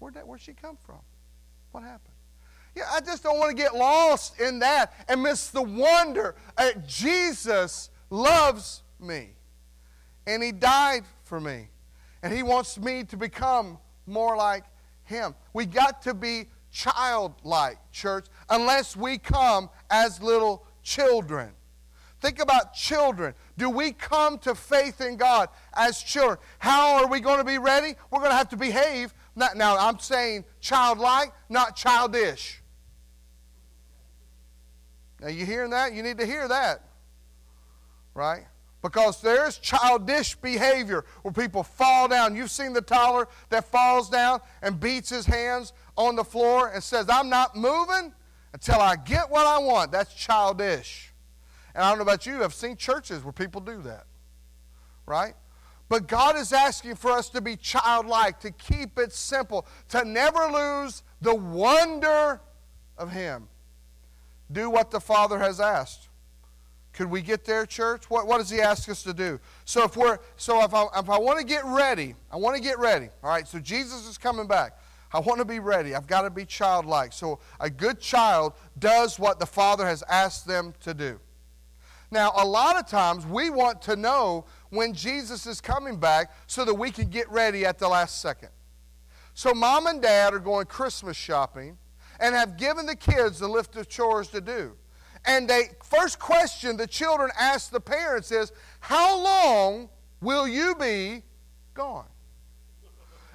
Where'd, 0.00 0.14
that, 0.14 0.26
where'd 0.26 0.40
she 0.40 0.52
come 0.52 0.76
from? 0.84 0.98
What 1.70 1.84
happened? 1.84 2.14
Yeah, 2.74 2.84
I 2.92 3.00
just 3.00 3.22
don't 3.22 3.38
want 3.38 3.56
to 3.56 3.62
get 3.62 3.74
lost 3.74 4.40
in 4.40 4.58
that 4.58 4.92
and 5.08 5.22
miss 5.22 5.48
the 5.50 5.62
wonder 5.62 6.34
that 6.58 6.86
Jesus 6.88 7.90
loves 8.10 8.82
me. 8.98 9.30
And 10.26 10.42
he 10.42 10.50
died 10.50 11.04
for 11.22 11.40
me. 11.40 11.68
And 12.22 12.32
he 12.32 12.42
wants 12.42 12.78
me 12.78 13.04
to 13.04 13.16
become 13.16 13.78
more 14.06 14.36
like 14.36 14.64
him. 15.04 15.34
We 15.52 15.66
got 15.66 16.02
to 16.02 16.14
be 16.14 16.46
childlike, 16.76 17.78
church, 17.90 18.26
unless 18.50 18.94
we 18.94 19.16
come 19.16 19.70
as 19.90 20.20
little 20.20 20.66
children. 20.82 21.50
Think 22.20 22.38
about 22.38 22.74
children. 22.74 23.34
Do 23.56 23.70
we 23.70 23.92
come 23.92 24.38
to 24.40 24.54
faith 24.54 25.00
in 25.00 25.16
God 25.16 25.48
as 25.74 26.02
children? 26.02 26.38
How 26.58 26.96
are 26.96 27.06
we 27.06 27.20
going 27.20 27.38
to 27.38 27.44
be 27.44 27.56
ready? 27.56 27.94
We're 28.10 28.18
going 28.18 28.30
to 28.30 28.36
have 28.36 28.50
to 28.50 28.56
behave. 28.56 29.14
Not, 29.34 29.56
now, 29.56 29.78
I'm 29.78 29.98
saying 29.98 30.44
childlike, 30.60 31.32
not 31.48 31.76
childish. 31.76 32.62
Now, 35.20 35.28
you 35.28 35.46
hearing 35.46 35.70
that? 35.70 35.94
You 35.94 36.02
need 36.02 36.18
to 36.18 36.26
hear 36.26 36.46
that. 36.46 36.82
Right? 38.12 38.46
Because 38.82 39.20
there's 39.22 39.58
childish 39.58 40.36
behavior 40.36 41.06
where 41.22 41.32
people 41.32 41.62
fall 41.62 42.06
down. 42.06 42.36
You've 42.36 42.50
seen 42.50 42.72
the 42.72 42.82
toddler 42.82 43.28
that 43.48 43.64
falls 43.70 44.10
down 44.10 44.40
and 44.62 44.78
beats 44.78 45.08
his 45.08 45.26
hands 45.26 45.72
on 45.96 46.16
the 46.16 46.24
floor 46.24 46.68
and 46.68 46.82
says, 46.82 47.06
I'm 47.08 47.28
not 47.28 47.56
moving 47.56 48.12
until 48.52 48.80
I 48.80 48.96
get 48.96 49.30
what 49.30 49.46
I 49.46 49.58
want. 49.58 49.92
That's 49.92 50.12
childish. 50.14 51.12
And 51.74 51.84
I 51.84 51.88
don't 51.90 51.98
know 51.98 52.02
about 52.02 52.26
you, 52.26 52.42
I've 52.42 52.54
seen 52.54 52.76
churches 52.76 53.22
where 53.22 53.32
people 53.32 53.60
do 53.60 53.82
that. 53.82 54.06
Right? 55.06 55.34
But 55.88 56.08
God 56.08 56.36
is 56.36 56.52
asking 56.52 56.96
for 56.96 57.12
us 57.12 57.28
to 57.30 57.40
be 57.40 57.56
childlike, 57.56 58.40
to 58.40 58.50
keep 58.50 58.98
it 58.98 59.12
simple, 59.12 59.66
to 59.90 60.04
never 60.04 60.46
lose 60.46 61.02
the 61.20 61.34
wonder 61.34 62.40
of 62.98 63.12
Him. 63.12 63.48
Do 64.50 64.70
what 64.70 64.90
the 64.90 65.00
Father 65.00 65.38
has 65.38 65.60
asked. 65.60 66.08
Could 66.92 67.10
we 67.10 67.20
get 67.20 67.44
there, 67.44 67.66
church? 67.66 68.08
What, 68.08 68.26
what 68.26 68.38
does 68.38 68.48
he 68.48 68.60
ask 68.60 68.88
us 68.88 69.02
to 69.02 69.12
do? 69.12 69.38
So 69.66 69.84
if 69.84 69.98
we're 69.98 70.18
so 70.36 70.64
if 70.64 70.72
I 70.72 70.86
if 70.96 71.10
I 71.10 71.18
want 71.18 71.38
to 71.38 71.44
get 71.44 71.62
ready, 71.66 72.14
I 72.32 72.36
want 72.36 72.56
to 72.56 72.62
get 72.62 72.78
ready. 72.78 73.10
All 73.22 73.28
right, 73.28 73.46
so 73.46 73.58
Jesus 73.58 74.08
is 74.08 74.16
coming 74.16 74.46
back. 74.46 74.78
I 75.12 75.20
want 75.20 75.38
to 75.38 75.44
be 75.44 75.60
ready. 75.60 75.94
I've 75.94 76.06
got 76.06 76.22
to 76.22 76.30
be 76.30 76.44
childlike. 76.44 77.12
So 77.12 77.38
a 77.60 77.70
good 77.70 78.00
child 78.00 78.54
does 78.78 79.18
what 79.18 79.38
the 79.38 79.46
Father 79.46 79.86
has 79.86 80.02
asked 80.08 80.46
them 80.46 80.74
to 80.80 80.94
do. 80.94 81.20
Now, 82.10 82.32
a 82.36 82.46
lot 82.46 82.78
of 82.78 82.86
times 82.86 83.26
we 83.26 83.50
want 83.50 83.82
to 83.82 83.96
know 83.96 84.44
when 84.70 84.94
Jesus 84.94 85.46
is 85.46 85.60
coming 85.60 85.98
back 85.98 86.32
so 86.46 86.64
that 86.64 86.74
we 86.74 86.90
can 86.90 87.08
get 87.08 87.30
ready 87.30 87.66
at 87.66 87.78
the 87.78 87.88
last 87.88 88.20
second. 88.20 88.50
So, 89.34 89.52
mom 89.52 89.86
and 89.86 90.00
dad 90.00 90.32
are 90.32 90.38
going 90.38 90.66
Christmas 90.66 91.16
shopping 91.16 91.76
and 92.20 92.34
have 92.34 92.56
given 92.56 92.86
the 92.86 92.96
kids 92.96 93.38
the 93.38 93.48
list 93.48 93.76
of 93.76 93.88
chores 93.88 94.28
to 94.28 94.40
do. 94.40 94.76
And 95.24 95.48
they 95.48 95.70
first 95.82 96.18
question 96.18 96.76
the 96.76 96.86
children 96.86 97.30
ask 97.38 97.70
the 97.70 97.80
parents 97.80 98.30
is, 98.30 98.52
How 98.80 99.20
long 99.22 99.88
will 100.20 100.46
you 100.46 100.74
be 100.76 101.22
gone? 101.74 102.06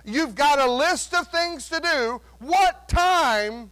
You've 0.05 0.35
got 0.35 0.59
a 0.59 0.71
list 0.71 1.13
of 1.13 1.27
things 1.27 1.69
to 1.69 1.79
do. 1.79 2.21
What 2.39 2.87
time 2.87 3.71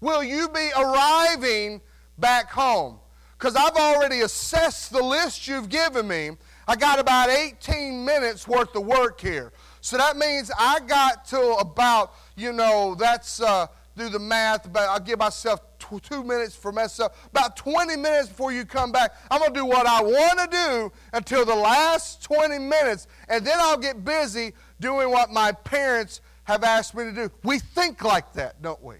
will 0.00 0.22
you 0.22 0.48
be 0.48 0.70
arriving 0.76 1.80
back 2.18 2.50
home? 2.50 2.98
Because 3.38 3.56
I've 3.56 3.76
already 3.76 4.20
assessed 4.20 4.92
the 4.92 5.02
list 5.02 5.48
you've 5.48 5.68
given 5.68 6.06
me. 6.08 6.30
I 6.66 6.76
got 6.76 6.98
about 6.98 7.28
18 7.28 8.04
minutes 8.04 8.48
worth 8.48 8.74
of 8.74 8.86
work 8.86 9.20
here. 9.20 9.52
So 9.80 9.98
that 9.98 10.16
means 10.16 10.50
I 10.58 10.80
got 10.80 11.26
to 11.26 11.40
about, 11.54 12.14
you 12.36 12.52
know, 12.52 12.94
that's, 12.94 13.40
uh, 13.40 13.66
do 13.96 14.08
the 14.08 14.18
math, 14.18 14.72
but 14.72 14.88
I'll 14.88 15.00
give 15.00 15.18
myself 15.18 15.60
two 16.02 16.24
minutes 16.24 16.56
for 16.56 16.72
mess 16.72 16.98
up. 16.98 17.14
About 17.30 17.56
20 17.56 17.96
minutes 17.96 18.28
before 18.28 18.52
you 18.52 18.64
come 18.64 18.90
back, 18.90 19.14
I'm 19.30 19.38
going 19.40 19.52
to 19.52 19.60
do 19.60 19.66
what 19.66 19.86
I 19.86 20.02
want 20.02 20.38
to 20.38 20.48
do 20.50 20.92
until 21.12 21.44
the 21.44 21.54
last 21.54 22.22
20 22.22 22.58
minutes, 22.58 23.06
and 23.28 23.46
then 23.46 23.58
I'll 23.60 23.76
get 23.76 24.04
busy 24.04 24.54
doing 24.84 25.10
what 25.10 25.32
my 25.32 25.50
parents 25.50 26.20
have 26.44 26.62
asked 26.62 26.94
me 26.94 27.04
to 27.04 27.12
do. 27.12 27.30
We 27.42 27.58
think 27.58 28.04
like 28.04 28.34
that, 28.34 28.60
don't 28.60 28.82
we? 28.84 28.96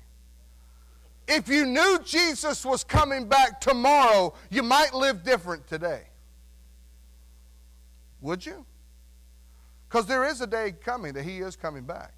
If 1.28 1.46
you 1.46 1.66
knew 1.66 1.98
Jesus 2.02 2.64
was 2.64 2.82
coming 2.82 3.28
back 3.28 3.60
tomorrow, 3.60 4.32
you 4.48 4.62
might 4.62 4.94
live 4.94 5.22
different 5.22 5.66
today. 5.66 6.04
Would 8.22 8.46
you? 8.46 8.64
Because 9.86 10.06
there 10.06 10.24
is 10.24 10.40
a 10.40 10.46
day 10.46 10.72
coming 10.72 11.12
that 11.12 11.24
he 11.24 11.40
is 11.40 11.54
coming 11.54 11.84
back. 11.84 12.14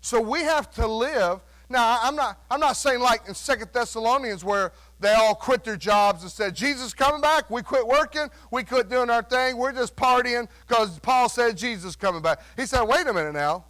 So 0.00 0.20
we 0.20 0.42
have 0.42 0.70
to 0.74 0.86
live. 0.86 1.40
Now, 1.68 1.98
I'm 2.00 2.14
not, 2.14 2.40
I'm 2.48 2.60
not 2.60 2.76
saying 2.76 3.00
like 3.00 3.26
in 3.26 3.34
Second 3.34 3.70
Thessalonians 3.72 4.44
where 4.44 4.70
they 5.00 5.12
all 5.12 5.34
quit 5.34 5.64
their 5.64 5.76
jobs 5.76 6.22
and 6.22 6.30
said, 6.30 6.54
Jesus 6.54 6.92
coming 6.92 7.20
back, 7.20 7.50
we 7.50 7.62
quit 7.62 7.86
working, 7.86 8.28
we 8.50 8.64
quit 8.64 8.88
doing 8.88 9.10
our 9.10 9.22
thing, 9.22 9.56
we're 9.56 9.72
just 9.72 9.94
partying 9.94 10.48
because 10.66 10.98
Paul 10.98 11.28
said 11.28 11.56
Jesus 11.56 11.94
coming 11.94 12.22
back. 12.22 12.40
He 12.56 12.66
said, 12.66 12.82
wait 12.82 13.06
a 13.06 13.12
minute 13.12 13.34
now. 13.34 13.64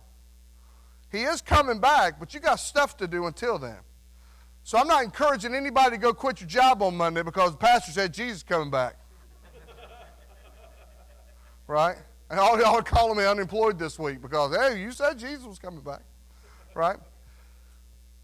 He 1.10 1.22
is 1.22 1.40
coming 1.40 1.80
back, 1.80 2.18
but 2.18 2.34
you 2.34 2.40
got 2.40 2.56
stuff 2.56 2.96
to 2.98 3.06
do 3.06 3.26
until 3.26 3.58
then. 3.58 3.78
So 4.62 4.78
I'm 4.78 4.86
not 4.86 5.02
encouraging 5.04 5.54
anybody 5.54 5.92
to 5.92 5.98
go 5.98 6.12
quit 6.12 6.40
your 6.40 6.48
job 6.48 6.82
on 6.82 6.96
Monday 6.96 7.22
because 7.22 7.52
the 7.52 7.58
pastor 7.58 7.92
said 7.92 8.12
Jesus 8.12 8.42
coming 8.42 8.70
back. 8.70 8.96
right? 11.66 11.96
And 12.30 12.38
all 12.38 12.58
y'all 12.58 12.76
are 12.76 12.82
calling 12.82 13.16
me 13.16 13.24
unemployed 13.24 13.78
this 13.78 13.98
week 13.98 14.20
because, 14.20 14.54
hey, 14.54 14.80
you 14.80 14.92
said 14.92 15.18
Jesus 15.18 15.44
was 15.44 15.58
coming 15.58 15.80
back. 15.80 16.02
Right? 16.74 16.98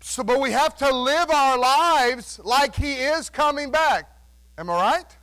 So, 0.07 0.23
but 0.23 0.39
we 0.39 0.51
have 0.51 0.77
to 0.77 0.95
live 0.95 1.31
our 1.31 1.59
lives 1.59 2.39
like 2.45 2.77
He 2.77 2.93
is 2.93 3.31
coming 3.31 3.71
back. 3.71 4.05
Am 4.59 4.69
I 4.69 4.75
right? 4.75 5.17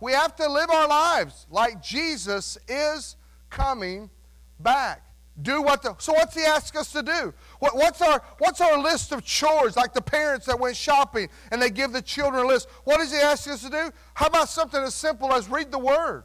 We 0.00 0.10
have 0.14 0.34
to 0.34 0.48
live 0.48 0.68
our 0.68 0.88
lives 0.88 1.46
like 1.48 1.80
Jesus 1.80 2.58
is 2.66 3.14
coming 3.50 4.10
back. 4.58 5.04
Do 5.40 5.62
what 5.62 5.80
the 5.80 5.94
so 5.98 6.12
what's 6.12 6.34
he 6.34 6.42
ask 6.42 6.74
us 6.74 6.90
to 6.90 7.04
do? 7.04 7.32
What, 7.60 7.76
what's 7.76 8.02
our 8.02 8.20
what's 8.38 8.60
our 8.60 8.76
list 8.82 9.12
of 9.12 9.24
chores? 9.24 9.76
Like 9.76 9.94
the 9.94 10.02
parents 10.02 10.46
that 10.46 10.58
went 10.58 10.74
shopping 10.76 11.28
and 11.52 11.62
they 11.62 11.70
give 11.70 11.92
the 11.92 12.02
children 12.02 12.44
a 12.44 12.48
list. 12.48 12.68
What 12.82 12.98
does 12.98 13.12
he 13.12 13.18
ask 13.18 13.48
us 13.48 13.62
to 13.62 13.70
do? 13.70 13.92
How 14.14 14.26
about 14.26 14.48
something 14.48 14.82
as 14.82 14.96
simple 14.96 15.32
as 15.32 15.48
read 15.48 15.70
the 15.70 15.78
word? 15.78 16.24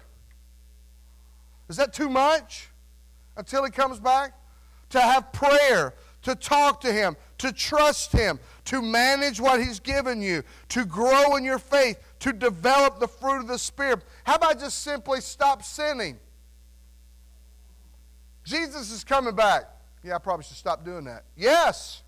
Is 1.70 1.78
that 1.78 1.94
too 1.94 2.10
much? 2.10 2.70
Until 3.38 3.64
he 3.64 3.70
comes 3.70 4.00
back? 4.00 4.34
To 4.90 5.02
have 5.02 5.34
prayer, 5.34 5.94
to 6.24 6.36
talk 6.36 6.82
to 6.82 6.92
him, 6.92 7.16
to 7.38 7.52
trust 7.52 8.12
him, 8.12 8.40
to 8.66 8.82
manage 8.82 9.40
what 9.40 9.62
he's 9.62 9.80
given 9.80 10.22
you, 10.22 10.44
to 10.70 10.86
grow 10.86 11.36
in 11.36 11.44
your 11.44 11.60
faith, 11.60 12.00
to 12.20 12.34
develop 12.34 13.00
the 13.00 13.08
fruit 13.08 13.40
of 13.40 13.48
the 13.48 13.60
Spirit. 13.60 14.04
How 14.24 14.36
about 14.36 14.60
just 14.60 14.82
simply 14.84 15.22
stop 15.22 15.64
sinning? 15.64 16.18
Jesus 18.44 18.92
is 18.92 19.04
coming 19.04 19.36
back. 19.36 19.66
Yeah, 20.04 20.16
I 20.16 20.20
probably 20.20 20.46
should 20.46 20.58
stop 20.58 20.86
doing 20.86 21.04
that. 21.06 21.26
Yes. 21.36 22.02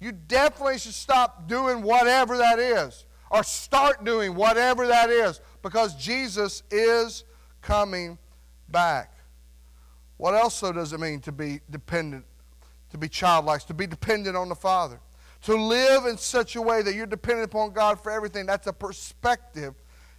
You 0.00 0.12
definitely 0.12 0.78
should 0.78 0.94
stop 0.94 1.48
doing 1.48 1.82
whatever 1.82 2.36
that 2.36 2.58
is 2.58 3.06
or 3.30 3.42
start 3.42 4.04
doing 4.04 4.34
whatever 4.34 4.86
that 4.86 5.08
is 5.10 5.40
because 5.62 5.94
Jesus 5.96 6.62
is 6.70 7.24
coming 7.62 8.18
back. 8.68 9.14
What 10.18 10.34
else 10.34 10.54
so 10.54 10.72
does 10.72 10.92
it 10.92 11.00
mean 11.00 11.20
to 11.20 11.32
be 11.32 11.60
dependent, 11.70 12.24
to 12.94 12.98
be 12.98 13.08
childlike, 13.08 13.66
to 13.66 13.74
be 13.74 13.88
dependent 13.88 14.36
on 14.36 14.48
the 14.48 14.54
Father? 14.54 15.00
To 15.42 15.56
live 15.56 16.06
in 16.06 16.16
such 16.16 16.54
a 16.54 16.62
way 16.62 16.80
that 16.80 16.94
you're 16.94 17.06
dependent 17.06 17.46
upon 17.46 17.72
God 17.72 18.00
for 18.00 18.12
everything. 18.12 18.46
That's 18.46 18.68
a 18.68 18.72
perspective 18.72 19.74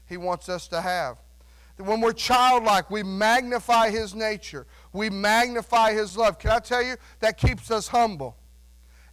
He 0.08 0.18
wants 0.18 0.50
us 0.50 0.68
to 0.68 0.82
have. 0.82 1.18
When 1.78 2.02
we're 2.02 2.12
childlike, 2.12 2.92
we 2.92 3.02
magnify 3.02 3.92
His 3.92 4.14
nature. 4.14 4.68
We 4.92 5.10
magnify 5.10 5.94
His 5.94 6.18
love. 6.18 6.38
Can 6.38 6.52
I 6.52 6.60
tell 6.60 6.84
you? 6.84 6.98
That 7.22 7.38
keeps 7.38 7.72
us 7.72 7.88
humble. 7.88 8.36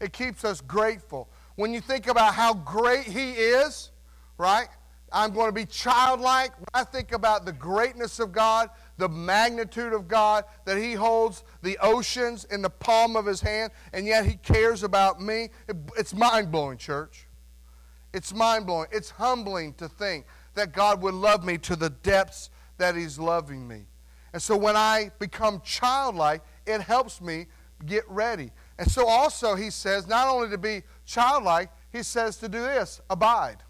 It 0.00 0.12
keeps 0.12 0.44
us 0.44 0.60
grateful. 0.60 1.30
When 1.54 1.72
you 1.72 1.80
think 1.80 2.08
about 2.08 2.34
how 2.34 2.54
great 2.54 3.04
He 3.04 3.30
is, 3.30 3.92
right? 4.38 4.66
I'm 5.12 5.32
going 5.32 5.48
to 5.48 5.52
be 5.52 5.66
childlike. 5.66 6.58
When 6.58 6.66
I 6.74 6.82
think 6.82 7.12
about 7.12 7.44
the 7.44 7.52
greatness 7.52 8.18
of 8.18 8.32
God, 8.32 8.70
the 8.96 9.08
magnitude 9.08 9.92
of 9.92 10.08
God, 10.08 10.44
that 10.64 10.78
He 10.78 10.94
holds 10.94 11.44
the 11.62 11.78
oceans 11.80 12.44
in 12.44 12.62
the 12.62 12.70
palm 12.70 13.16
of 13.16 13.26
His 13.26 13.40
hand, 13.40 13.72
and 13.92 14.06
yet 14.06 14.26
He 14.26 14.34
cares 14.34 14.82
about 14.82 15.20
me, 15.20 15.50
it's 15.96 16.14
mind 16.14 16.50
blowing, 16.50 16.78
church. 16.78 17.26
It's 18.12 18.34
mind 18.34 18.66
blowing. 18.66 18.88
It's 18.92 19.10
humbling 19.10 19.74
to 19.74 19.88
think 19.88 20.26
that 20.54 20.72
God 20.72 21.02
would 21.02 21.14
love 21.14 21.44
me 21.44 21.56
to 21.58 21.76
the 21.76 21.90
depths 21.90 22.50
that 22.78 22.94
He's 22.94 23.18
loving 23.18 23.66
me. 23.66 23.86
And 24.32 24.42
so 24.42 24.56
when 24.56 24.76
I 24.76 25.10
become 25.18 25.60
childlike, 25.64 26.42
it 26.66 26.80
helps 26.80 27.20
me 27.20 27.46
get 27.86 28.04
ready. 28.08 28.50
And 28.78 28.90
so 28.90 29.06
also, 29.06 29.54
He 29.54 29.70
says, 29.70 30.06
not 30.06 30.28
only 30.28 30.50
to 30.50 30.58
be 30.58 30.82
childlike, 31.06 31.70
He 31.90 32.02
says 32.02 32.36
to 32.38 32.48
do 32.48 32.60
this 32.60 33.00
abide. 33.08 33.62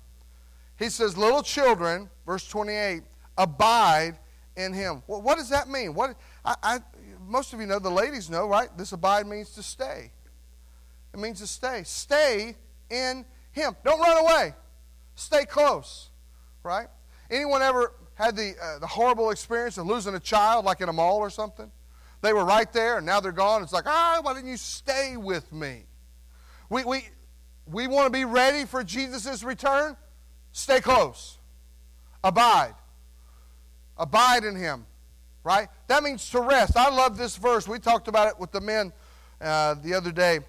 He 0.78 0.88
says, 0.88 1.16
Little 1.16 1.42
children, 1.42 2.11
verse 2.26 2.46
28, 2.48 3.02
abide 3.38 4.18
in 4.57 4.72
Him. 4.72 5.02
Well, 5.07 5.22
what 5.22 5.38
does 5.38 5.48
that 5.50 5.68
mean? 5.68 5.94
What, 5.94 6.16
I, 6.44 6.57
I, 6.62 6.78
most 7.26 7.52
of 7.52 7.61
you 7.61 7.66
know, 7.66 7.78
the 7.78 7.90
ladies 7.90 8.30
know, 8.30 8.46
right? 8.46 8.68
This 8.76 8.92
abide 8.92 9.26
means 9.26 9.50
to 9.50 9.62
stay. 9.62 10.11
It 11.12 11.20
means 11.20 11.40
to 11.40 11.46
stay. 11.46 11.82
Stay 11.85 12.56
in 12.90 13.24
Him. 13.52 13.76
Don't 13.85 14.00
run 14.00 14.18
away. 14.18 14.54
Stay 15.14 15.44
close, 15.44 16.11
right? 16.62 16.88
Anyone 17.30 17.62
ever 17.62 17.92
had 18.14 18.37
the, 18.37 18.54
uh, 18.62 18.78
the 18.78 18.87
horrible 18.87 19.30
experience 19.30 19.78
of 19.78 19.87
losing 19.87 20.14
a 20.14 20.20
child, 20.20 20.64
like 20.64 20.80
in 20.80 20.88
a 20.88 20.92
mall 20.92 21.18
or 21.18 21.30
something? 21.30 21.70
They 22.22 22.32
were 22.32 22.44
right 22.44 22.72
there, 22.72 22.98
and 22.98 23.06
now 23.06 23.20
they're 23.20 23.32
gone. 23.32 23.62
It's 23.62 23.72
like, 23.72 23.87
ah, 23.87 24.20
why 24.22 24.35
didn't 24.35 24.48
you 24.48 24.56
stay 24.56 25.16
with 25.16 25.52
me? 25.52 25.85
We, 26.70 26.85
we, 26.85 27.04
we 27.66 27.88
want 27.88 28.06
to 28.06 28.11
be 28.11 28.24
ready 28.24 28.64
for 28.64 28.85
Jesus' 28.85 29.42
return. 29.42 29.96
Stay 30.52 30.80
close. 30.80 31.38
Abide. 32.22 32.74
Abide 33.98 34.44
in 34.44 34.56
Him, 34.56 34.87
right? 35.44 35.68
That 35.88 36.02
means 36.02 36.28
to 36.31 36.40
rest. 36.40 36.76
I 36.76 36.90
love 36.90 37.16
this 37.16 37.37
verse. 37.37 37.66
We 37.66 37.78
talked 37.78 38.09
about 38.09 38.28
it 38.28 38.38
with 38.38 38.52
the 38.52 38.61
men 38.61 38.92
uh, 39.40 39.74
the 39.74 39.94
other 39.94 40.12
day. 40.12 40.40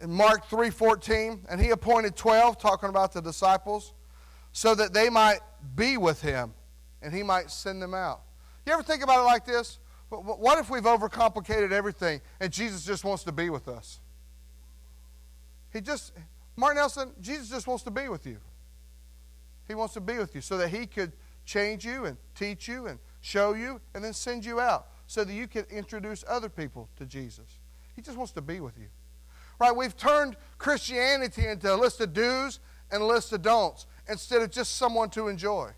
In 0.00 0.10
Mark 0.10 0.48
3.14, 0.48 1.40
and 1.48 1.60
He 1.60 1.70
appointed 1.70 2.16
12, 2.16 2.58
talking 2.58 2.88
about 2.88 3.12
the 3.12 3.20
disciples, 3.20 3.94
so 4.52 4.74
that 4.74 4.92
they 4.92 5.08
might 5.08 5.40
be 5.74 5.96
with 5.96 6.20
Him 6.20 6.54
and 7.00 7.14
He 7.14 7.22
might 7.22 7.50
send 7.50 7.80
them 7.82 7.94
out. 7.94 8.22
You 8.66 8.72
ever 8.72 8.82
think 8.82 9.02
about 9.02 9.20
it 9.20 9.24
like 9.24 9.44
this? 9.44 9.78
What 10.08 10.58
if 10.58 10.68
we've 10.68 10.82
overcomplicated 10.82 11.72
everything 11.72 12.20
and 12.38 12.52
Jesus 12.52 12.84
just 12.84 13.02
wants 13.02 13.24
to 13.24 13.32
be 13.32 13.48
with 13.48 13.66
us? 13.66 14.00
He 15.72 15.80
just, 15.80 16.12
Martin 16.54 16.76
Nelson, 16.76 17.12
Jesus 17.20 17.48
just 17.48 17.66
wants 17.66 17.82
to 17.84 17.90
be 17.90 18.08
with 18.08 18.26
you. 18.26 18.38
He 19.66 19.74
wants 19.74 19.94
to 19.94 20.00
be 20.00 20.18
with 20.18 20.34
you 20.34 20.42
so 20.42 20.58
that 20.58 20.68
He 20.68 20.86
could 20.86 21.12
change 21.46 21.84
you 21.84 22.04
and 22.04 22.18
teach 22.34 22.68
you 22.68 22.86
and 22.86 22.98
show 23.22 23.54
you 23.54 23.80
and 23.94 24.04
then 24.04 24.12
send 24.12 24.44
you 24.44 24.60
out 24.60 24.88
so 25.06 25.24
that 25.24 25.32
you 25.32 25.46
can 25.46 25.64
introduce 25.70 26.24
other 26.28 26.50
people 26.50 26.90
to 26.96 27.06
Jesus. 27.06 27.58
He 27.96 28.02
just 28.02 28.18
wants 28.18 28.32
to 28.32 28.42
be 28.42 28.60
with 28.60 28.76
you. 28.76 28.88
Right? 29.58 29.74
We've 29.74 29.96
turned 29.96 30.36
Christianity 30.58 31.46
into 31.46 31.72
a 31.72 31.76
list 31.76 32.00
of 32.00 32.12
do's 32.12 32.60
and 32.90 33.02
a 33.02 33.06
list 33.06 33.32
of 33.32 33.40
don'ts 33.42 33.86
instead 34.08 34.42
of 34.42 34.50
just 34.50 34.76
someone 34.76 35.08
to 35.10 35.28
enjoy. 35.28 35.70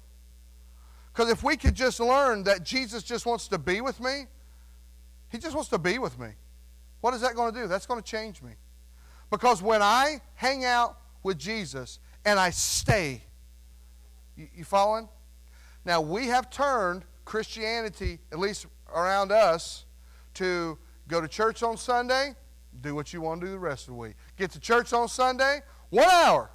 Because 1.13 1.31
if 1.31 1.45
we 1.45 1.57
could 1.57 1.75
just 1.75 2.01
learn 2.01 2.43
that 2.45 2.65
Jesus 2.65 3.03
just 3.03 3.27
wants 3.27 3.47
to 3.49 3.59
be 3.59 3.81
with 3.81 4.01
me, 4.01 4.27
He 5.29 5.39
just 5.39 5.55
wants 5.55 5.69
to 5.71 5.79
be 5.79 5.99
with 5.99 6.19
me. 6.19 6.31
What 7.03 7.15
is 7.15 7.21
that 7.21 7.35
going 7.35 7.53
to 7.53 7.61
do? 7.61 7.69
That's 7.69 7.87
going 7.87 8.03
to 8.03 8.07
change 8.07 8.43
me. 8.43 8.53
Because 9.31 9.63
when 9.63 9.83
I 9.83 10.21
hang 10.35 10.65
out 10.65 10.99
with 11.23 11.39
Jesus 11.39 11.99
and 12.25 12.39
I 12.39 12.51
stay, 12.51 13.23
you, 14.37 14.49
you 14.55 14.65
following? 14.65 15.09
Now, 15.85 16.01
we 16.01 16.29
have 16.29 16.49
turned 16.51 17.05
Christianity, 17.25 18.19
at 18.33 18.39
least 18.39 18.67
around 18.95 19.33
us, 19.33 19.85
to 20.35 20.79
go 21.09 21.21
to 21.21 21.29
church 21.29 21.63
on 21.63 21.77
Sunday, 21.77 22.35
do 22.81 22.95
what 22.95 23.13
you 23.13 23.21
want 23.21 23.41
to 23.41 23.47
do 23.47 23.53
the 23.53 23.59
rest 23.59 23.83
of 23.83 23.95
the 23.95 24.01
week. 24.01 24.15
Get 24.37 24.51
to 24.53 24.61
church 24.61 24.93
on 24.93 25.09
Sunday, 25.09 25.61
one 25.91 26.09
hour, 26.11 26.51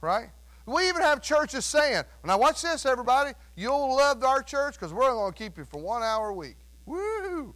right? 0.00 0.30
We 0.66 0.88
even 0.88 1.00
have 1.02 1.22
churches 1.22 1.64
saying, 1.64 2.02
now 2.24 2.38
watch 2.38 2.60
this, 2.62 2.84
everybody. 2.84 3.32
You'll 3.56 3.96
love 3.96 4.22
our 4.22 4.42
church 4.42 4.74
because 4.74 4.92
we're 4.92 5.10
going 5.10 5.32
to 5.32 5.38
keep 5.38 5.56
you 5.56 5.64
for 5.64 5.80
one 5.80 6.02
hour 6.02 6.28
a 6.28 6.34
week. 6.34 6.56
Woo! 6.84 7.54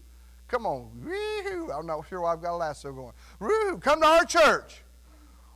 Come 0.49 0.67
on. 0.67 0.91
Woo! 1.05 1.71
I'm 1.71 1.87
not 1.87 2.07
sure 2.09 2.23
why 2.23 2.33
I've 2.33 2.43
got 2.43 2.55
a 2.55 2.57
lasso 2.57 2.93
going. 2.93 3.12
Woo! 3.38 3.79
Come 3.79 4.01
to 4.01 4.07
our 4.07 4.25
church. 4.25 4.83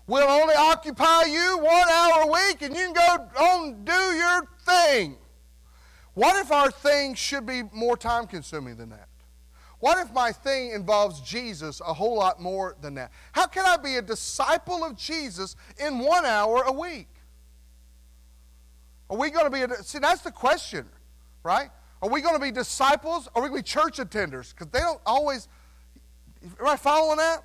We'll 0.06 0.28
only 0.28 0.54
occupy 0.54 1.24
you 1.24 1.58
one 1.58 1.88
hour 1.88 2.22
a 2.22 2.26
week 2.26 2.62
and 2.62 2.76
you 2.76 2.92
can 2.92 2.94
go 2.94 3.42
on 3.42 3.84
do 3.84 3.92
your 3.92 4.46
thing. 4.64 5.16
What 6.16 6.42
if 6.42 6.50
our 6.50 6.70
thing 6.70 7.14
should 7.14 7.44
be 7.44 7.64
more 7.74 7.94
time 7.94 8.26
consuming 8.26 8.78
than 8.78 8.88
that? 8.88 9.08
What 9.80 9.98
if 9.98 10.10
my 10.14 10.32
thing 10.32 10.70
involves 10.70 11.20
Jesus 11.20 11.82
a 11.86 11.92
whole 11.92 12.16
lot 12.16 12.40
more 12.40 12.74
than 12.80 12.94
that? 12.94 13.12
How 13.32 13.46
can 13.46 13.66
I 13.66 13.76
be 13.76 13.96
a 13.96 14.02
disciple 14.02 14.82
of 14.82 14.96
Jesus 14.96 15.56
in 15.76 15.98
one 15.98 16.24
hour 16.24 16.62
a 16.62 16.72
week? 16.72 17.08
Are 19.10 19.16
we 19.18 19.28
going 19.28 19.44
to 19.44 19.50
be, 19.50 19.60
a, 19.60 19.82
see, 19.82 19.98
that's 19.98 20.22
the 20.22 20.30
question, 20.30 20.86
right? 21.42 21.68
Are 22.00 22.08
we 22.08 22.22
going 22.22 22.34
to 22.34 22.40
be 22.40 22.50
disciples 22.50 23.28
are 23.34 23.42
we 23.42 23.50
going 23.50 23.62
to 23.62 23.64
be 23.64 23.68
church 23.68 23.98
attenders? 23.98 24.54
Because 24.54 24.68
they 24.72 24.80
don't 24.80 25.02
always, 25.04 25.48
am 26.42 26.66
I 26.66 26.76
following 26.76 27.18
that? 27.18 27.42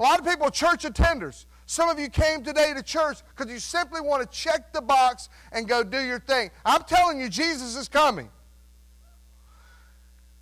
A 0.00 0.02
lot 0.02 0.18
of 0.18 0.26
people 0.26 0.48
are 0.48 0.50
church 0.50 0.82
attenders. 0.82 1.46
Some 1.70 1.90
of 1.90 1.98
you 1.98 2.08
came 2.08 2.42
today 2.42 2.72
to 2.72 2.82
church 2.82 3.18
because 3.28 3.52
you 3.52 3.58
simply 3.58 4.00
want 4.00 4.22
to 4.22 4.36
check 4.36 4.72
the 4.72 4.80
box 4.80 5.28
and 5.52 5.68
go 5.68 5.84
do 5.84 6.00
your 6.00 6.18
thing. 6.18 6.50
I'm 6.64 6.82
telling 6.84 7.20
you, 7.20 7.28
Jesus 7.28 7.76
is 7.76 7.90
coming. 7.90 8.30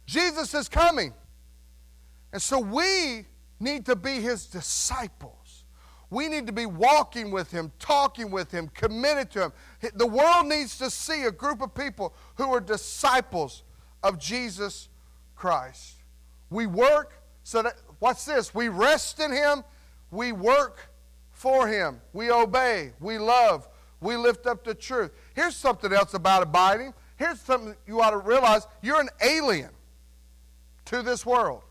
Jesus 0.06 0.54
is 0.54 0.68
coming. 0.68 1.12
And 2.32 2.40
so 2.40 2.60
we 2.60 3.26
need 3.58 3.86
to 3.86 3.96
be 3.96 4.20
his 4.20 4.46
disciples. 4.46 5.64
We 6.10 6.28
need 6.28 6.46
to 6.46 6.52
be 6.52 6.64
walking 6.64 7.32
with 7.32 7.50
him, 7.50 7.72
talking 7.80 8.30
with 8.30 8.52
him, 8.52 8.68
committed 8.68 9.32
to 9.32 9.46
him. 9.46 9.52
The 9.94 10.06
world 10.06 10.46
needs 10.46 10.78
to 10.78 10.88
see 10.90 11.24
a 11.24 11.32
group 11.32 11.60
of 11.60 11.74
people 11.74 12.14
who 12.36 12.54
are 12.54 12.60
disciples 12.60 13.64
of 14.04 14.20
Jesus 14.20 14.88
Christ. 15.34 15.96
We 16.50 16.68
work 16.68 17.20
so 17.42 17.62
that, 17.62 17.78
what's 17.98 18.24
this? 18.24 18.54
We 18.54 18.68
rest 18.68 19.18
in 19.18 19.32
him, 19.32 19.64
we 20.12 20.30
work 20.30 20.92
for 21.36 21.68
him, 21.68 22.00
we 22.14 22.30
obey, 22.30 22.92
we 22.98 23.18
love, 23.18 23.68
we 24.00 24.16
lift 24.16 24.46
up 24.46 24.64
the 24.64 24.74
truth. 24.74 25.12
Here's 25.34 25.54
something 25.54 25.92
else 25.92 26.14
about 26.14 26.42
abiding. 26.42 26.94
Here's 27.18 27.38
something 27.40 27.76
you 27.86 28.00
ought 28.00 28.12
to 28.12 28.18
realize 28.18 28.66
you're 28.80 29.00
an 29.00 29.10
alien 29.22 29.68
to 30.86 31.02
this 31.02 31.26
world. 31.26 31.62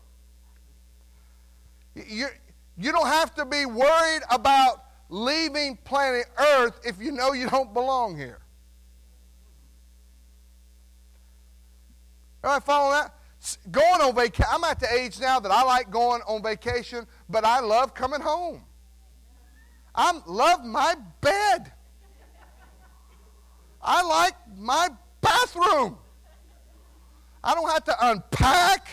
You, 1.96 2.28
you 2.78 2.92
don't 2.92 3.08
have 3.08 3.34
to 3.34 3.44
be 3.44 3.66
worried 3.66 4.22
about 4.30 4.84
leaving 5.08 5.76
planet 5.78 6.26
Earth 6.38 6.80
if 6.84 7.00
you 7.02 7.10
know 7.10 7.32
you 7.32 7.48
don't 7.48 7.74
belong 7.74 8.16
here. 8.16 8.38
I 12.44 12.60
following 12.60 13.00
that? 13.00 13.12
Going 13.72 14.00
on 14.00 14.14
vacation, 14.14 14.46
I'm 14.48 14.62
at 14.62 14.78
the 14.78 14.92
age 14.92 15.18
now 15.18 15.40
that 15.40 15.50
I 15.50 15.64
like 15.64 15.90
going 15.90 16.22
on 16.22 16.40
vacation, 16.40 17.04
but 17.28 17.44
I 17.44 17.58
love 17.58 17.94
coming 17.94 18.20
home. 18.20 18.62
I 19.96 20.20
love 20.26 20.64
my 20.64 20.94
bed. 21.20 21.72
I 23.82 24.02
like 24.02 24.34
my 24.56 24.88
bathroom. 25.20 25.96
I 27.42 27.54
don't 27.54 27.70
have 27.70 27.84
to 27.84 27.96
unpack. 28.00 28.92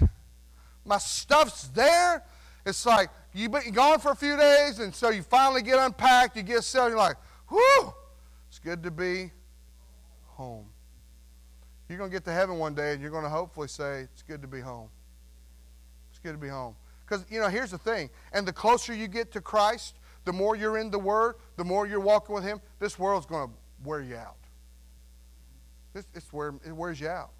My 0.86 0.98
stuff's 1.00 1.68
there. 1.70 2.24
It's 2.66 2.86
like 2.86 3.10
you've 3.34 3.52
been 3.52 3.72
gone 3.72 4.00
for 4.00 4.12
a 4.12 4.16
few 4.16 4.38
days, 4.38 4.80
and 4.80 4.94
so 4.94 5.10
you 5.10 5.24
finally 5.24 5.62
get 5.62 5.80
unpacked, 5.80 6.38
you 6.38 6.44
get 6.44 6.64
settled, 6.64 6.92
you're 6.92 7.00
like, 7.00 7.18
whew, 7.50 7.94
it's 8.48 8.60
good 8.60 8.84
to 8.84 8.92
be 8.92 9.32
home. 10.26 10.68
You're 11.90 11.98
going 11.98 12.10
to 12.10 12.16
get 12.16 12.24
to 12.26 12.32
heaven 12.32 12.58
one 12.58 12.76
day, 12.76 12.94
and 12.94 13.02
you're 13.02 13.12
going 13.12 13.24
to 13.24 13.30
hopefully 13.30 13.68
say, 13.68 14.02
it's 14.02 14.22
good 14.22 14.42
to 14.42 14.48
be 14.48 14.62
home. 14.62 14.90
It's 16.12 16.20
good 16.20 16.32
to 16.32 16.38
be 16.38 16.48
home. 16.48 16.76
Because, 17.06 17.26
you 17.30 17.40
know, 17.40 17.50
here's 17.50 17.72
the 17.72 17.78
thing. 17.78 18.10
And 18.32 18.48
the 18.48 18.54
closer 18.54 18.94
you 18.94 19.08
get 19.08 19.32
to 19.34 19.42
Christ, 19.42 19.96
the 20.26 20.34
more 20.34 20.56
you're 20.56 20.78
in 20.78 20.90
the 20.90 21.00
Word, 21.00 21.36
the 21.58 21.64
more 21.64 21.86
you're 21.86 22.00
walking 22.00 22.34
with 22.34 22.44
Him, 22.44 22.62
this 22.80 22.98
world's 22.98 23.26
going 23.26 23.48
to 23.48 23.54
wear 23.84 24.02
you 24.02 24.16
out. 24.16 24.38
It's, 25.96 26.08
it's 26.14 26.28
it 26.66 26.72
wears 26.72 27.00
you 27.00 27.08
out. 27.08 27.32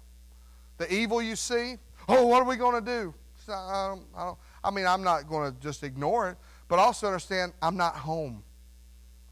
The 0.78 0.92
evil 0.92 1.22
you 1.22 1.36
see, 1.36 1.76
oh, 2.08 2.26
what 2.26 2.42
are 2.42 2.48
we 2.48 2.56
going 2.56 2.84
to 2.84 2.90
do? 2.90 3.14
I, 3.48 3.88
don't, 3.88 4.06
I, 4.16 4.24
don't, 4.26 4.38
I 4.62 4.70
mean, 4.70 4.86
I'm 4.86 5.02
not 5.02 5.28
going 5.28 5.52
to 5.52 5.60
just 5.60 5.82
ignore 5.82 6.30
it, 6.30 6.36
but 6.68 6.78
also 6.78 7.06
understand 7.06 7.52
I'm 7.60 7.76
not 7.76 7.96
home. 7.96 8.42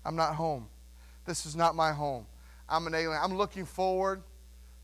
I'm 0.04 0.16
not 0.16 0.34
home. 0.34 0.68
This 1.24 1.46
is 1.46 1.54
not 1.54 1.74
my 1.74 1.92
home. 1.92 2.26
I'm 2.68 2.86
an 2.86 2.94
alien. 2.94 3.18
I'm 3.22 3.36
looking 3.36 3.64
forward 3.64 4.22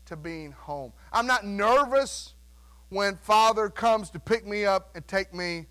to 0.05 0.15
being 0.15 0.51
home. 0.51 0.93
I'm 1.11 1.27
not 1.27 1.45
nervous 1.45 2.33
when 2.89 3.17
Father 3.17 3.69
comes 3.69 4.09
to 4.11 4.19
pick 4.19 4.47
me 4.47 4.65
up 4.65 4.89
and 4.95 5.07
take 5.07 5.33
me 5.33 5.67